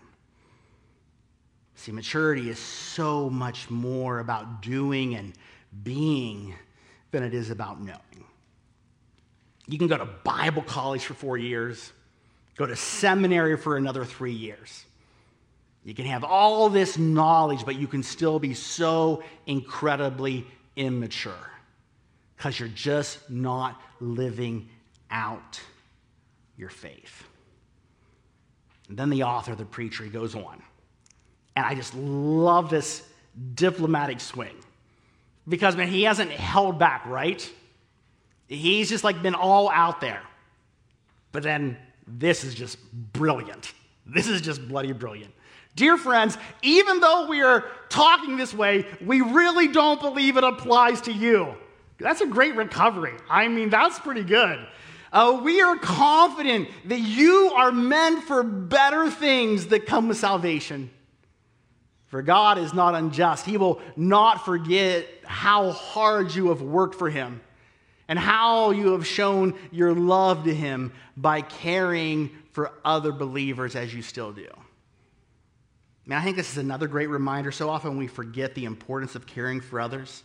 See, 1.76 1.92
maturity 1.92 2.50
is 2.50 2.60
so 2.60 3.30
much 3.30 3.70
more 3.70 4.20
about 4.20 4.62
doing 4.62 5.16
and 5.16 5.34
being 5.84 6.54
than 7.12 7.24
it 7.24 7.34
is 7.34 7.50
about 7.50 7.82
knowing. 7.82 8.26
You 9.70 9.78
can 9.78 9.88
go 9.88 9.98
to 9.98 10.06
Bible 10.24 10.64
college 10.64 11.04
for 11.06 11.14
four 11.14 11.38
years, 11.38 11.92
go 12.58 12.66
to 12.66 12.76
seminary 12.76 13.56
for 13.56 13.78
another 13.78 14.04
three 14.04 14.34
years. 14.34 14.86
You 15.86 15.94
can 15.94 16.06
have 16.06 16.24
all 16.24 16.70
this 16.70 16.98
knowledge, 16.98 17.64
but 17.66 17.76
you 17.76 17.88
can 17.88 18.02
still 18.02 18.40
be 18.40 18.54
so 18.54 19.24
incredibly 19.46 20.46
immature 20.76 21.52
because 22.36 22.60
you're 22.60 22.70
just 22.70 23.30
not 23.30 23.80
living 24.00 24.70
out 25.12 25.62
your 26.58 26.70
faith. 26.70 27.24
And 28.88 28.98
then 28.98 29.12
the 29.12 29.24
author, 29.24 29.54
the 29.56 29.66
preacher, 29.66 30.04
he 30.04 30.10
goes 30.10 30.34
on. 30.34 30.64
And 31.56 31.66
I 31.66 31.76
just 31.76 31.94
love 31.96 32.70
this 32.70 33.04
diplomatic 33.54 34.20
swing 34.20 34.56
because, 35.48 35.76
man, 35.76 35.90
he 35.90 36.04
hasn't 36.04 36.32
held 36.32 36.80
back, 36.80 37.06
right? 37.06 37.48
He's 38.50 38.90
just 38.90 39.04
like 39.04 39.22
been 39.22 39.36
all 39.36 39.70
out 39.70 40.02
there. 40.02 40.22
But 41.32 41.44
then 41.44 41.78
this 42.08 42.44
is 42.44 42.56
just 42.56 42.78
brilliant. 43.14 43.74
This 44.06 44.28
is 44.28 44.42
just 44.42 44.68
bloody 44.68 44.92
brilliant. 44.92 45.32
Dear 45.76 45.96
friends, 45.96 46.36
even 46.64 47.00
though 47.00 47.28
we 47.28 47.42
are 47.42 47.64
talking 47.90 48.38
this 48.38 48.54
way, 48.54 48.88
we 49.06 49.22
really 49.22 49.68
don't 49.68 50.02
believe 50.02 50.36
it 50.36 50.44
applies 50.44 51.02
to 51.02 51.14
you. 51.14 51.54
That's 52.00 52.22
a 52.22 52.26
great 52.26 52.56
recovery. 52.56 53.14
I 53.30 53.48
mean, 53.48 53.70
that's 53.70 54.00
pretty 54.00 54.24
good. 54.24 54.66
Uh, 55.14 55.40
we 55.44 55.62
are 55.62 55.76
confident 55.78 56.70
that 56.86 57.00
you 57.00 57.52
are 57.56 57.72
meant 57.72 58.24
for 58.24 58.42
better 58.42 59.12
things 59.12 59.68
that 59.68 59.86
come 59.86 60.08
with 60.08 60.18
salvation. 60.18 60.90
For 62.08 62.24
God 62.24 62.58
is 62.58 62.74
not 62.74 62.96
unjust. 62.96 63.46
He 63.46 63.58
will 63.58 63.80
not 63.96 64.44
forget 64.44 65.06
how 65.24 65.72
hard 65.72 66.34
you 66.34 66.50
have 66.50 66.64
worked 66.64 66.96
for 66.96 67.12
Him 67.12 67.42
and 68.10 68.20
how 68.20 68.72
you 68.72 68.92
have 68.92 69.08
shown 69.08 69.54
your 69.72 69.94
love 69.94 70.44
to 70.44 70.54
Him 70.54 70.92
by 71.16 71.42
caring 71.42 72.32
for 72.52 72.74
other 72.84 73.14
believers 73.14 73.76
as 73.76 73.94
you 73.94 74.02
still 74.02 74.34
do. 74.34 74.50
Man, 76.06 76.20
I 76.20 76.24
think 76.24 76.36
this 76.36 76.52
is 76.52 76.58
another 76.58 76.88
great 76.88 77.08
reminder. 77.08 77.52
So 77.52 77.70
often 77.70 77.98
we 77.98 78.08
forget 78.08 78.56
the 78.56 78.66
importance 78.66 79.16
of 79.16 79.28
caring 79.28 79.62
for 79.62 79.80
others. 79.80 80.24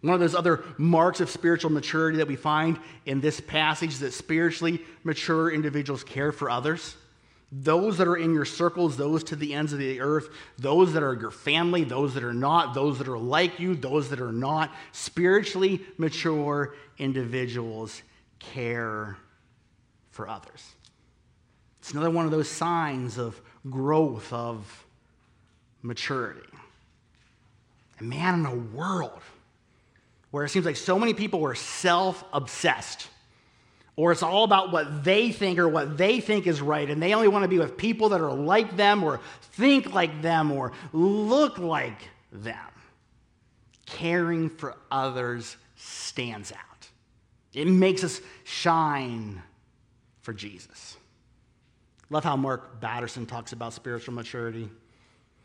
One 0.00 0.14
of 0.14 0.20
those 0.20 0.34
other 0.34 0.64
marks 0.78 1.20
of 1.20 1.28
spiritual 1.28 1.72
maturity 1.72 2.18
that 2.18 2.28
we 2.28 2.36
find 2.36 2.78
in 3.04 3.20
this 3.20 3.40
passage 3.40 3.90
is 3.90 4.00
that 4.00 4.12
spiritually 4.12 4.80
mature 5.02 5.50
individuals 5.50 6.04
care 6.04 6.30
for 6.30 6.48
others 6.48 6.96
those 7.56 7.98
that 7.98 8.08
are 8.08 8.16
in 8.16 8.34
your 8.34 8.44
circles, 8.44 8.96
those 8.96 9.22
to 9.24 9.36
the 9.36 9.54
ends 9.54 9.72
of 9.72 9.78
the 9.78 10.00
earth, 10.00 10.28
those 10.58 10.92
that 10.94 11.04
are 11.04 11.14
your 11.14 11.30
family, 11.30 11.84
those 11.84 12.14
that 12.14 12.24
are 12.24 12.34
not, 12.34 12.74
those 12.74 12.98
that 12.98 13.06
are 13.06 13.18
like 13.18 13.60
you, 13.60 13.76
those 13.76 14.10
that 14.10 14.20
are 14.20 14.32
not, 14.32 14.74
spiritually 14.90 15.80
mature 15.96 16.74
individuals 16.98 18.02
care 18.40 19.16
for 20.10 20.28
others. 20.28 20.74
It's 21.78 21.92
another 21.92 22.10
one 22.10 22.24
of 22.24 22.32
those 22.32 22.48
signs 22.48 23.18
of 23.18 23.40
growth, 23.70 24.32
of 24.32 24.84
maturity. 25.82 26.48
And 28.00 28.08
man, 28.08 28.40
in 28.40 28.46
a 28.46 28.54
world 28.54 29.20
where 30.32 30.44
it 30.44 30.48
seems 30.48 30.66
like 30.66 30.76
so 30.76 30.98
many 30.98 31.14
people 31.14 31.44
are 31.46 31.54
self 31.54 32.24
obsessed, 32.32 33.08
or 33.96 34.12
it's 34.12 34.22
all 34.22 34.44
about 34.44 34.72
what 34.72 35.04
they 35.04 35.30
think 35.30 35.58
or 35.58 35.68
what 35.68 35.96
they 35.96 36.20
think 36.20 36.46
is 36.46 36.60
right, 36.60 36.88
and 36.90 37.02
they 37.02 37.14
only 37.14 37.28
want 37.28 37.44
to 37.44 37.48
be 37.48 37.58
with 37.58 37.76
people 37.76 38.08
that 38.10 38.20
are 38.20 38.32
like 38.32 38.76
them, 38.76 39.04
or 39.04 39.20
think 39.40 39.92
like 39.92 40.20
them, 40.20 40.50
or 40.50 40.72
look 40.92 41.58
like 41.58 42.08
them. 42.32 42.56
Caring 43.86 44.50
for 44.50 44.76
others 44.90 45.56
stands 45.76 46.50
out. 46.50 46.58
It 47.52 47.68
makes 47.68 48.02
us 48.02 48.20
shine 48.42 49.40
for 50.22 50.32
Jesus. 50.32 50.96
Love 52.10 52.24
how 52.24 52.36
Mark 52.36 52.80
Batterson 52.80 53.26
talks 53.26 53.52
about 53.52 53.72
spiritual 53.72 54.14
maturity. 54.14 54.68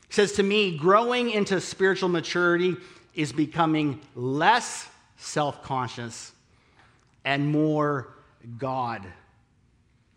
He 0.07 0.13
says 0.13 0.33
to 0.33 0.43
me, 0.43 0.75
growing 0.75 1.29
into 1.29 1.61
spiritual 1.61 2.09
maturity 2.09 2.75
is 3.13 3.31
becoming 3.31 4.01
less 4.15 4.87
self 5.17 5.63
conscious 5.63 6.31
and 7.25 7.51
more 7.51 8.07
God 8.57 9.05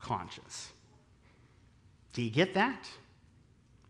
conscious. 0.00 0.70
Do 2.12 2.22
you 2.22 2.30
get 2.30 2.54
that? 2.54 2.88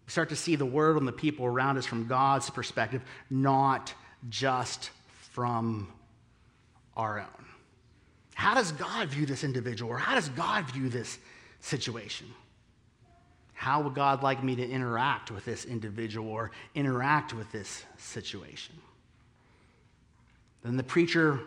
We 0.07 0.11
start 0.11 0.29
to 0.31 0.37
see 0.37 0.57
the 0.57 0.67
world 0.67 0.99
and 0.99 1.09
the 1.09 1.13
people 1.13 1.47
around 1.47 1.79
us 1.79 1.87
from 1.87 2.07
God's 2.07 2.51
perspective, 2.51 3.03
not 3.31 3.95
just 4.29 4.91
from 5.33 5.89
our 6.97 7.21
own. 7.21 7.47
How 8.35 8.55
does 8.55 8.73
God 8.73 9.09
view 9.09 9.27
this 9.27 9.45
individual, 9.45 9.91
or 9.91 9.99
how 9.99 10.15
does 10.15 10.29
God 10.31 10.65
view 10.71 10.89
this 10.89 11.19
situation? 11.61 12.27
How 13.53 13.81
would 13.83 13.95
God 13.95 14.23
like 14.23 14.43
me 14.43 14.57
to 14.57 14.69
interact 14.69 15.31
with 15.31 15.45
this 15.45 15.65
individual 15.65 16.29
or 16.29 16.51
interact 16.75 17.33
with 17.33 17.51
this 17.53 17.85
situation? 17.97 18.75
Then 20.63 20.77
the 20.77 20.83
preacher 20.83 21.41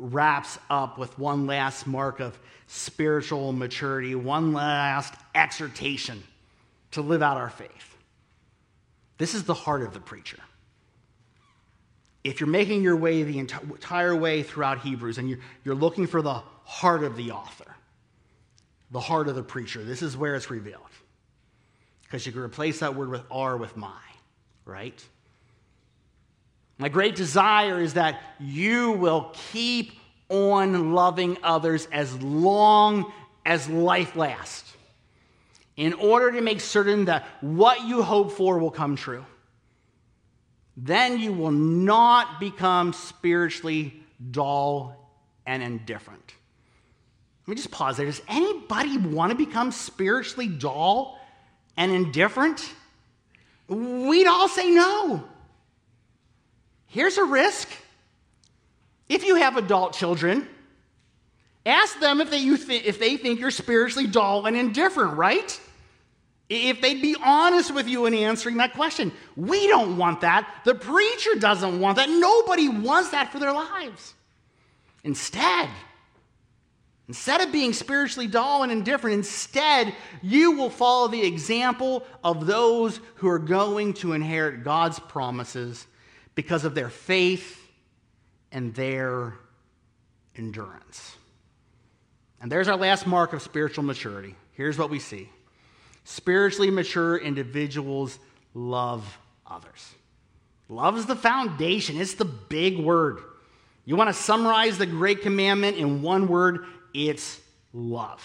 wraps 0.00 0.58
up 0.68 0.98
with 0.98 1.18
one 1.18 1.46
last 1.46 1.86
mark 1.86 2.20
of 2.20 2.38
spiritual 2.66 3.52
maturity, 3.52 4.14
one 4.14 4.52
last 4.52 5.14
exhortation 5.34 6.22
to 6.92 7.02
live 7.02 7.22
out 7.22 7.36
our 7.36 7.50
faith. 7.50 7.96
This 9.18 9.34
is 9.34 9.44
the 9.44 9.54
heart 9.54 9.82
of 9.82 9.92
the 9.92 10.00
preacher. 10.00 10.38
If 12.24 12.40
you're 12.40 12.48
making 12.48 12.82
your 12.82 12.96
way 12.96 13.22
the 13.22 13.38
entire 13.38 14.14
way 14.14 14.42
throughout 14.42 14.80
Hebrews 14.80 15.18
and 15.18 15.38
you're, 15.64 15.74
looking 15.74 16.06
for 16.06 16.22
the 16.22 16.42
heart 16.64 17.02
of 17.02 17.16
the 17.16 17.30
author, 17.30 17.76
the 18.90 19.00
heart 19.00 19.28
of 19.28 19.34
the 19.34 19.42
preacher, 19.42 19.82
this 19.82 20.02
is 20.02 20.16
where 20.16 20.34
it's 20.34 20.50
revealed 20.50 20.82
because 22.02 22.26
you 22.26 22.32
can 22.32 22.42
replace 22.42 22.80
that 22.80 22.94
word 22.94 23.08
with 23.08 23.22
are 23.30 23.56
with 23.56 23.76
my, 23.76 24.00
right? 24.64 25.02
My 26.80 26.88
great 26.88 27.14
desire 27.14 27.78
is 27.78 27.92
that 27.94 28.22
you 28.38 28.92
will 28.92 29.34
keep 29.52 29.92
on 30.30 30.94
loving 30.94 31.36
others 31.42 31.86
as 31.92 32.16
long 32.22 33.12
as 33.44 33.68
life 33.68 34.16
lasts 34.16 34.74
in 35.76 35.92
order 35.92 36.32
to 36.32 36.40
make 36.40 36.58
certain 36.58 37.04
that 37.04 37.26
what 37.42 37.86
you 37.86 38.02
hope 38.02 38.32
for 38.32 38.58
will 38.58 38.70
come 38.70 38.96
true. 38.96 39.26
Then 40.74 41.18
you 41.18 41.34
will 41.34 41.50
not 41.50 42.40
become 42.40 42.94
spiritually 42.94 44.02
dull 44.30 44.96
and 45.44 45.62
indifferent. 45.62 46.34
Let 47.46 47.48
me 47.48 47.56
just 47.56 47.70
pause 47.70 47.98
there. 47.98 48.06
Does 48.06 48.22
anybody 48.26 48.96
want 48.96 49.32
to 49.32 49.36
become 49.36 49.70
spiritually 49.70 50.48
dull 50.48 51.20
and 51.76 51.92
indifferent, 51.92 52.72
we'd 53.68 54.26
all 54.26 54.48
say 54.48 54.70
no. 54.70 55.24
Here's 56.90 57.18
a 57.18 57.24
risk. 57.24 57.68
If 59.08 59.24
you 59.24 59.36
have 59.36 59.56
adult 59.56 59.94
children, 59.94 60.46
ask 61.64 61.98
them 62.00 62.20
if 62.20 62.30
they, 62.30 62.44
th- 62.44 62.84
if 62.84 62.98
they 62.98 63.16
think 63.16 63.40
you're 63.40 63.50
spiritually 63.50 64.08
dull 64.08 64.46
and 64.46 64.56
indifferent, 64.56 65.16
right? 65.16 65.60
If 66.48 66.80
they'd 66.80 67.00
be 67.00 67.16
honest 67.24 67.72
with 67.72 67.88
you 67.88 68.06
in 68.06 68.14
answering 68.14 68.56
that 68.56 68.74
question. 68.74 69.12
We 69.36 69.68
don't 69.68 69.96
want 69.96 70.22
that. 70.22 70.62
The 70.64 70.74
preacher 70.74 71.36
doesn't 71.38 71.80
want 71.80 71.96
that. 71.96 72.08
Nobody 72.10 72.68
wants 72.68 73.10
that 73.10 73.30
for 73.30 73.38
their 73.38 73.52
lives. 73.52 74.14
Instead, 75.04 75.70
Instead 77.10 77.40
of 77.40 77.50
being 77.50 77.72
spiritually 77.72 78.28
dull 78.28 78.62
and 78.62 78.70
indifferent, 78.70 79.16
instead, 79.16 79.92
you 80.22 80.52
will 80.52 80.70
follow 80.70 81.08
the 81.08 81.26
example 81.26 82.06
of 82.22 82.46
those 82.46 83.00
who 83.16 83.28
are 83.28 83.40
going 83.40 83.92
to 83.94 84.12
inherit 84.12 84.62
God's 84.62 85.00
promises 85.00 85.88
because 86.40 86.64
of 86.64 86.74
their 86.74 86.88
faith 86.88 87.68
and 88.50 88.74
their 88.74 89.34
endurance. 90.34 91.14
And 92.40 92.50
there's 92.50 92.66
our 92.66 92.78
last 92.78 93.06
mark 93.06 93.34
of 93.34 93.42
spiritual 93.42 93.84
maturity. 93.84 94.34
Here's 94.52 94.78
what 94.78 94.88
we 94.88 95.00
see 95.00 95.28
spiritually 96.04 96.70
mature 96.70 97.18
individuals 97.18 98.18
love 98.54 99.18
others. 99.46 99.94
Love 100.70 100.96
is 100.96 101.04
the 101.04 101.14
foundation, 101.14 102.00
it's 102.00 102.14
the 102.14 102.24
big 102.24 102.78
word. 102.78 103.18
You 103.84 103.96
want 103.96 104.08
to 104.08 104.14
summarize 104.14 104.78
the 104.78 104.86
great 104.86 105.20
commandment 105.20 105.76
in 105.76 106.00
one 106.00 106.26
word 106.26 106.64
it's 106.94 107.38
love. 107.74 108.22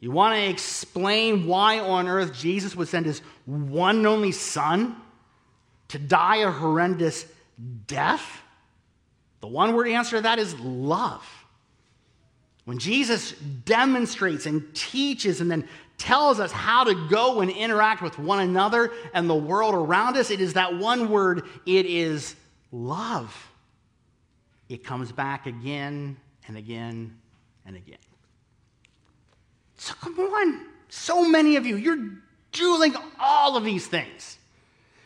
You 0.00 0.10
want 0.10 0.34
to 0.34 0.48
explain 0.48 1.46
why 1.46 1.78
on 1.78 2.08
earth 2.08 2.34
Jesus 2.34 2.74
would 2.74 2.88
send 2.88 3.06
his 3.06 3.20
one 3.46 3.98
and 3.98 4.08
only 4.08 4.32
son 4.32 4.96
to 5.88 5.98
die 5.98 6.36
a 6.36 6.50
horrendous 6.50 7.26
death? 7.86 8.42
The 9.40 9.46
one 9.46 9.74
word 9.74 9.88
answer 9.88 10.16
to 10.16 10.22
that 10.22 10.38
is 10.38 10.58
love. 10.60 11.26
When 12.64 12.78
Jesus 12.78 13.32
demonstrates 13.64 14.46
and 14.46 14.74
teaches 14.74 15.40
and 15.40 15.50
then 15.50 15.66
tells 15.96 16.38
us 16.38 16.52
how 16.52 16.84
to 16.84 17.08
go 17.08 17.40
and 17.40 17.50
interact 17.50 18.02
with 18.02 18.18
one 18.18 18.40
another 18.40 18.92
and 19.14 19.28
the 19.28 19.34
world 19.34 19.74
around 19.74 20.16
us, 20.16 20.30
it 20.30 20.40
is 20.40 20.54
that 20.54 20.76
one 20.76 21.08
word, 21.10 21.44
it 21.66 21.86
is 21.86 22.36
love. 22.70 23.34
It 24.68 24.84
comes 24.84 25.12
back 25.12 25.46
again 25.46 26.16
and 26.46 26.56
again 26.56 27.16
and 27.66 27.76
again. 27.76 27.98
So 29.76 29.94
come 29.94 30.18
on. 30.18 30.66
So 30.88 31.28
many 31.28 31.56
of 31.56 31.66
you, 31.66 31.76
you're 31.76 32.10
doing 32.52 32.94
all 33.18 33.56
of 33.56 33.64
these 33.64 33.86
things. 33.86 34.37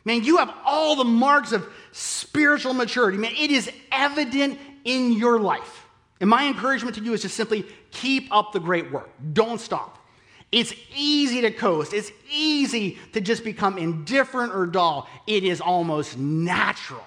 Man, 0.05 0.25
you 0.25 0.39
have 0.39 0.53
all 0.65 0.97
the 0.97 1.05
marks 1.05 1.53
of 1.53 1.67
spiritual 1.93 2.75
maturity. 2.75 3.19
Man, 3.19 3.33
it 3.39 3.51
is 3.51 3.71
evident 3.91 4.59
in 4.85 5.13
your 5.13 5.39
life. 5.39 5.87
And 6.21 6.29
my 6.29 6.47
encouragement 6.47 6.97
to 6.97 7.03
you 7.03 7.13
is 7.13 7.23
just 7.23 7.37
simply 7.37 7.67
keep 7.91 8.29
up 8.35 8.53
the 8.53 8.61
great 8.61 8.91
work. 8.91 9.11
Don't 9.33 9.61
stop. 9.61 9.99
It's 10.51 10.75
easy 10.95 11.41
to 11.41 11.51
coast. 11.51 11.95
It's 11.95 12.13
easy 12.31 12.99
to 13.13 13.21
just 13.21 13.43
become 13.43 13.79
indifferent 13.79 14.55
or 14.55 14.67
dull. 14.67 15.09
It 15.27 15.45
is 15.45 15.61
almost 15.61 16.19
natural. 16.19 17.05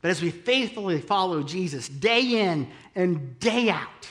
But 0.00 0.10
as 0.10 0.22
we 0.22 0.30
faithfully 0.30 1.00
follow 1.00 1.42
Jesus 1.42 1.88
day 1.88 2.48
in 2.48 2.68
and 2.94 3.38
day 3.40 3.70
out, 3.70 4.08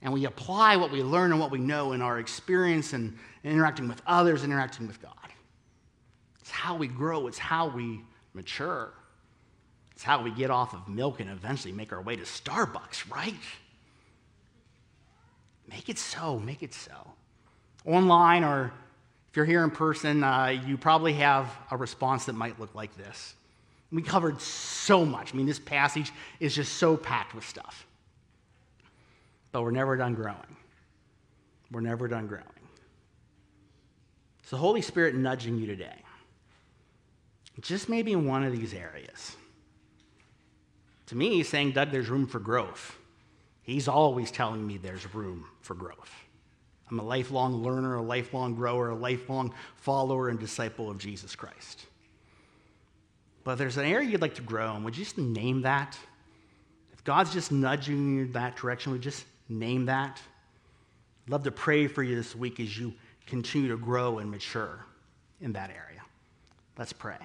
and 0.00 0.12
we 0.12 0.24
apply 0.24 0.76
what 0.76 0.90
we 0.90 1.02
learn 1.02 1.32
and 1.32 1.40
what 1.40 1.50
we 1.50 1.58
know 1.58 1.92
in 1.92 2.00
our 2.00 2.18
experience 2.18 2.92
and 2.92 3.18
interacting 3.44 3.88
with 3.88 4.00
others, 4.06 4.44
interacting 4.44 4.86
with 4.86 5.02
God, 5.02 5.12
it's 6.48 6.56
how 6.56 6.76
we 6.76 6.88
grow, 6.88 7.26
it's 7.26 7.36
how 7.36 7.68
we 7.68 8.00
mature. 8.32 8.90
It's 9.92 10.02
how 10.02 10.22
we 10.22 10.30
get 10.30 10.50
off 10.50 10.72
of 10.72 10.88
milk 10.88 11.20
and 11.20 11.28
eventually 11.28 11.74
make 11.74 11.92
our 11.92 12.00
way 12.00 12.16
to 12.16 12.22
Starbucks, 12.22 13.10
right? 13.10 13.34
Make 15.68 15.90
it 15.90 15.98
so, 15.98 16.38
make 16.38 16.62
it 16.62 16.72
so. 16.72 17.12
Online, 17.84 18.44
or 18.44 18.72
if 19.28 19.36
you're 19.36 19.44
here 19.44 19.62
in 19.62 19.70
person, 19.70 20.24
uh, 20.24 20.58
you 20.66 20.78
probably 20.78 21.12
have 21.12 21.54
a 21.70 21.76
response 21.76 22.24
that 22.24 22.32
might 22.32 22.58
look 22.58 22.74
like 22.74 22.96
this 22.96 23.34
we 23.90 24.00
covered 24.02 24.40
so 24.40 25.04
much. 25.04 25.32
I 25.32 25.36
mean, 25.36 25.46
this 25.46 25.58
passage 25.58 26.12
is 26.40 26.54
just 26.54 26.74
so 26.74 26.96
packed 26.96 27.34
with 27.34 27.46
stuff. 27.46 27.86
But 29.50 29.62
we're 29.62 29.70
never 29.70 29.96
done 29.96 30.14
growing. 30.14 30.56
We're 31.70 31.80
never 31.80 32.06
done 32.06 32.26
growing. 32.26 32.44
So, 34.44 34.58
Holy 34.58 34.82
Spirit 34.82 35.14
nudging 35.14 35.58
you 35.58 35.66
today, 35.66 36.02
just 37.60 37.88
maybe 37.88 38.12
in 38.12 38.26
one 38.26 38.44
of 38.44 38.52
these 38.52 38.74
areas. 38.74 39.36
To 41.06 41.16
me, 41.16 41.30
he's 41.30 41.48
saying, 41.48 41.72
Doug, 41.72 41.90
there's 41.90 42.08
room 42.08 42.26
for 42.26 42.38
growth. 42.38 42.96
He's 43.62 43.88
always 43.88 44.30
telling 44.30 44.66
me 44.66 44.76
there's 44.76 45.14
room 45.14 45.46
for 45.60 45.74
growth. 45.74 46.10
I'm 46.90 46.98
a 46.98 47.04
lifelong 47.04 47.62
learner, 47.62 47.96
a 47.96 48.02
lifelong 48.02 48.54
grower, 48.54 48.90
a 48.90 48.94
lifelong 48.94 49.52
follower 49.76 50.28
and 50.28 50.38
disciple 50.38 50.90
of 50.90 50.98
Jesus 50.98 51.36
Christ. 51.36 51.86
But 53.44 53.52
if 53.52 53.58
there's 53.58 53.76
an 53.76 53.84
area 53.84 54.08
you'd 54.08 54.22
like 54.22 54.36
to 54.36 54.42
grow 54.42 54.74
in, 54.76 54.84
would 54.84 54.96
you 54.96 55.04
just 55.04 55.18
name 55.18 55.62
that? 55.62 55.98
If 56.92 57.04
God's 57.04 57.32
just 57.32 57.52
nudging 57.52 58.16
you 58.16 58.22
in 58.24 58.32
that 58.32 58.56
direction, 58.56 58.92
would 58.92 59.04
you 59.04 59.10
just 59.10 59.24
name 59.48 59.86
that? 59.86 60.20
I'd 61.26 61.30
Love 61.30 61.42
to 61.44 61.50
pray 61.50 61.86
for 61.86 62.02
you 62.02 62.16
this 62.16 62.34
week 62.34 62.60
as 62.60 62.78
you 62.78 62.94
continue 63.26 63.68
to 63.68 63.76
grow 63.76 64.18
and 64.18 64.30
mature 64.30 64.84
in 65.40 65.52
that 65.52 65.70
area. 65.70 66.02
Let's 66.78 66.92
pray. 66.92 67.18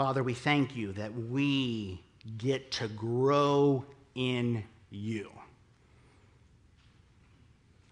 Father, 0.00 0.22
we 0.22 0.32
thank 0.32 0.76
you 0.76 0.92
that 0.92 1.12
we 1.14 2.00
get 2.38 2.70
to 2.70 2.88
grow 2.88 3.84
in 4.14 4.64
you. 4.88 5.30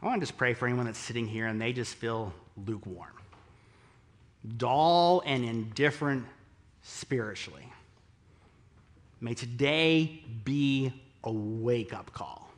I 0.00 0.06
want 0.06 0.18
to 0.18 0.26
just 0.26 0.38
pray 0.38 0.54
for 0.54 0.66
anyone 0.66 0.86
that's 0.86 0.98
sitting 0.98 1.26
here 1.26 1.46
and 1.46 1.60
they 1.60 1.74
just 1.74 1.96
feel 1.96 2.32
lukewarm, 2.66 3.12
dull, 4.56 5.22
and 5.26 5.44
indifferent 5.44 6.24
spiritually. 6.80 7.70
May 9.20 9.34
today 9.34 10.22
be 10.44 10.94
a 11.24 11.30
wake 11.30 11.92
up 11.92 12.14
call. 12.14 12.48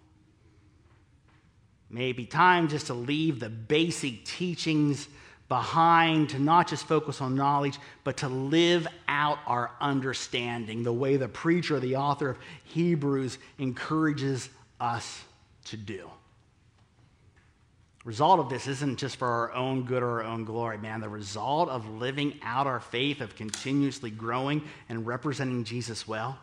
May 1.90 2.10
it 2.10 2.16
be 2.16 2.24
time 2.24 2.68
just 2.68 2.86
to 2.86 2.94
leave 2.94 3.40
the 3.40 3.48
basic 3.48 4.24
teachings 4.24 5.08
behind, 5.50 6.30
to 6.30 6.38
not 6.38 6.68
just 6.68 6.86
focus 6.86 7.20
on 7.20 7.34
knowledge, 7.34 7.76
but 8.04 8.16
to 8.18 8.28
live 8.28 8.86
out 9.08 9.36
our 9.48 9.72
understanding, 9.80 10.84
the 10.84 10.92
way 10.92 11.16
the 11.16 11.28
preacher, 11.28 11.80
the 11.80 11.96
author 11.96 12.30
of 12.30 12.38
Hebrews, 12.64 13.36
encourages 13.58 14.48
us 14.80 15.24
to 15.64 15.76
do. 15.76 16.08
Result 18.04 18.38
of 18.38 18.48
this 18.48 18.68
isn't 18.68 19.00
just 19.00 19.16
for 19.16 19.26
our 19.26 19.52
own 19.52 19.82
good 19.82 20.04
or 20.04 20.22
our 20.22 20.24
own 20.24 20.44
glory, 20.44 20.78
man. 20.78 21.00
The 21.00 21.08
result 21.08 21.68
of 21.68 21.86
living 21.98 22.38
out 22.42 22.68
our 22.68 22.80
faith, 22.80 23.20
of 23.20 23.34
continuously 23.34 24.10
growing 24.10 24.62
and 24.88 25.04
representing 25.04 25.64
Jesus 25.64 26.06
well, 26.06 26.38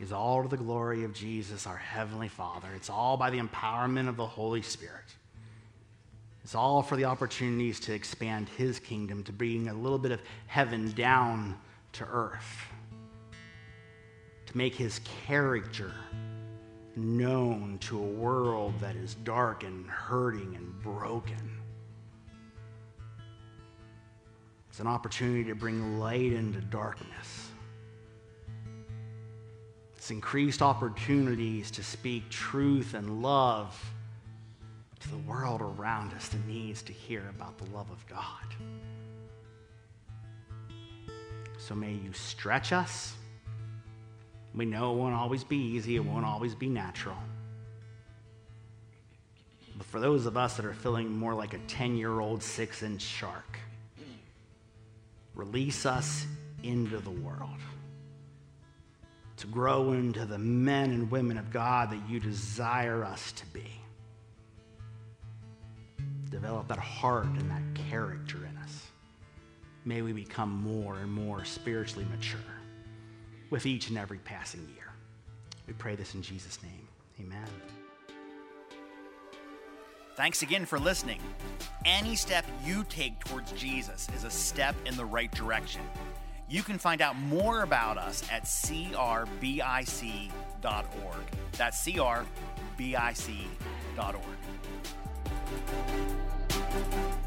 is 0.00 0.12
all 0.12 0.44
to 0.44 0.48
the 0.48 0.56
glory 0.56 1.02
of 1.02 1.12
Jesus, 1.12 1.66
our 1.66 1.76
Heavenly 1.76 2.28
Father. 2.28 2.68
It's 2.76 2.88
all 2.88 3.16
by 3.16 3.30
the 3.30 3.40
empowerment 3.40 4.08
of 4.08 4.16
the 4.16 4.26
Holy 4.26 4.62
Spirit. 4.62 5.16
It's 6.44 6.54
all 6.54 6.82
for 6.82 6.96
the 6.96 7.04
opportunities 7.04 7.78
to 7.80 7.94
expand 7.94 8.48
His 8.48 8.78
kingdom, 8.78 9.22
to 9.24 9.32
bring 9.32 9.68
a 9.68 9.74
little 9.74 9.98
bit 9.98 10.10
of 10.10 10.20
heaven 10.46 10.90
down 10.92 11.56
to 11.92 12.04
earth, 12.04 12.66
to 14.46 14.56
make 14.56 14.74
His 14.74 15.00
character 15.26 15.92
known 16.96 17.78
to 17.78 17.98
a 17.98 18.06
world 18.06 18.74
that 18.80 18.96
is 18.96 19.14
dark 19.14 19.62
and 19.62 19.86
hurting 19.86 20.56
and 20.56 20.82
broken. 20.82 21.58
It's 24.68 24.80
an 24.80 24.86
opportunity 24.86 25.44
to 25.44 25.54
bring 25.54 25.98
light 25.98 26.32
into 26.32 26.60
darkness. 26.60 27.50
It's 29.96 30.10
increased 30.10 30.62
opportunities 30.62 31.70
to 31.72 31.84
speak 31.84 32.28
truth 32.28 32.94
and 32.94 33.22
love 33.22 33.91
to 35.02 35.08
the 35.10 35.18
world 35.18 35.60
around 35.60 36.14
us 36.14 36.28
that 36.28 36.46
needs 36.46 36.82
to 36.82 36.92
hear 36.92 37.24
about 37.30 37.58
the 37.58 37.66
love 37.76 37.90
of 37.90 38.06
God. 38.06 38.68
So 41.58 41.74
may 41.74 41.92
you 41.92 42.12
stretch 42.12 42.72
us 42.72 43.14
we 44.54 44.66
know 44.66 44.92
it 44.92 44.98
won't 44.98 45.14
always 45.14 45.44
be 45.44 45.56
easy, 45.56 45.96
it 45.96 46.04
won't 46.04 46.26
always 46.26 46.54
be 46.54 46.68
natural. 46.68 47.16
But 49.76 49.86
for 49.86 49.98
those 49.98 50.26
of 50.26 50.36
us 50.36 50.56
that 50.56 50.66
are 50.66 50.74
feeling 50.74 51.10
more 51.10 51.34
like 51.34 51.54
a 51.54 51.58
10 51.58 51.96
year 51.96 52.20
old 52.20 52.42
six 52.42 52.82
inch 52.82 53.00
shark, 53.00 53.58
release 55.34 55.86
us 55.86 56.26
into 56.62 56.98
the 56.98 57.10
world 57.10 57.48
to 59.38 59.46
grow 59.46 59.92
into 59.92 60.26
the 60.26 60.38
men 60.38 60.90
and 60.90 61.10
women 61.10 61.38
of 61.38 61.50
God 61.50 61.90
that 61.90 62.08
you 62.08 62.20
desire 62.20 63.02
us 63.02 63.32
to 63.32 63.46
be. 63.46 63.81
Develop 66.32 66.66
that 66.68 66.78
heart 66.78 67.26
and 67.26 67.50
that 67.50 67.62
character 67.88 68.38
in 68.38 68.56
us. 68.56 68.86
May 69.84 70.00
we 70.00 70.12
become 70.12 70.50
more 70.50 70.96
and 70.96 71.12
more 71.12 71.44
spiritually 71.44 72.06
mature 72.10 72.40
with 73.50 73.66
each 73.66 73.90
and 73.90 73.98
every 73.98 74.16
passing 74.18 74.66
year. 74.74 74.90
We 75.66 75.74
pray 75.74 75.94
this 75.94 76.14
in 76.14 76.22
Jesus' 76.22 76.58
name. 76.62 76.88
Amen. 77.20 77.46
Thanks 80.16 80.40
again 80.42 80.64
for 80.64 80.78
listening. 80.78 81.20
Any 81.84 82.16
step 82.16 82.46
you 82.64 82.84
take 82.88 83.22
towards 83.24 83.52
Jesus 83.52 84.08
is 84.16 84.24
a 84.24 84.30
step 84.30 84.74
in 84.86 84.96
the 84.96 85.04
right 85.04 85.30
direction. 85.32 85.82
You 86.48 86.62
can 86.62 86.78
find 86.78 87.02
out 87.02 87.16
more 87.16 87.62
about 87.62 87.98
us 87.98 88.22
at 88.30 88.44
crbic.org. 88.44 89.26
That's 91.58 91.86
crbic.org. 91.86 92.26
Thank 95.52 97.16
you. 97.16 97.21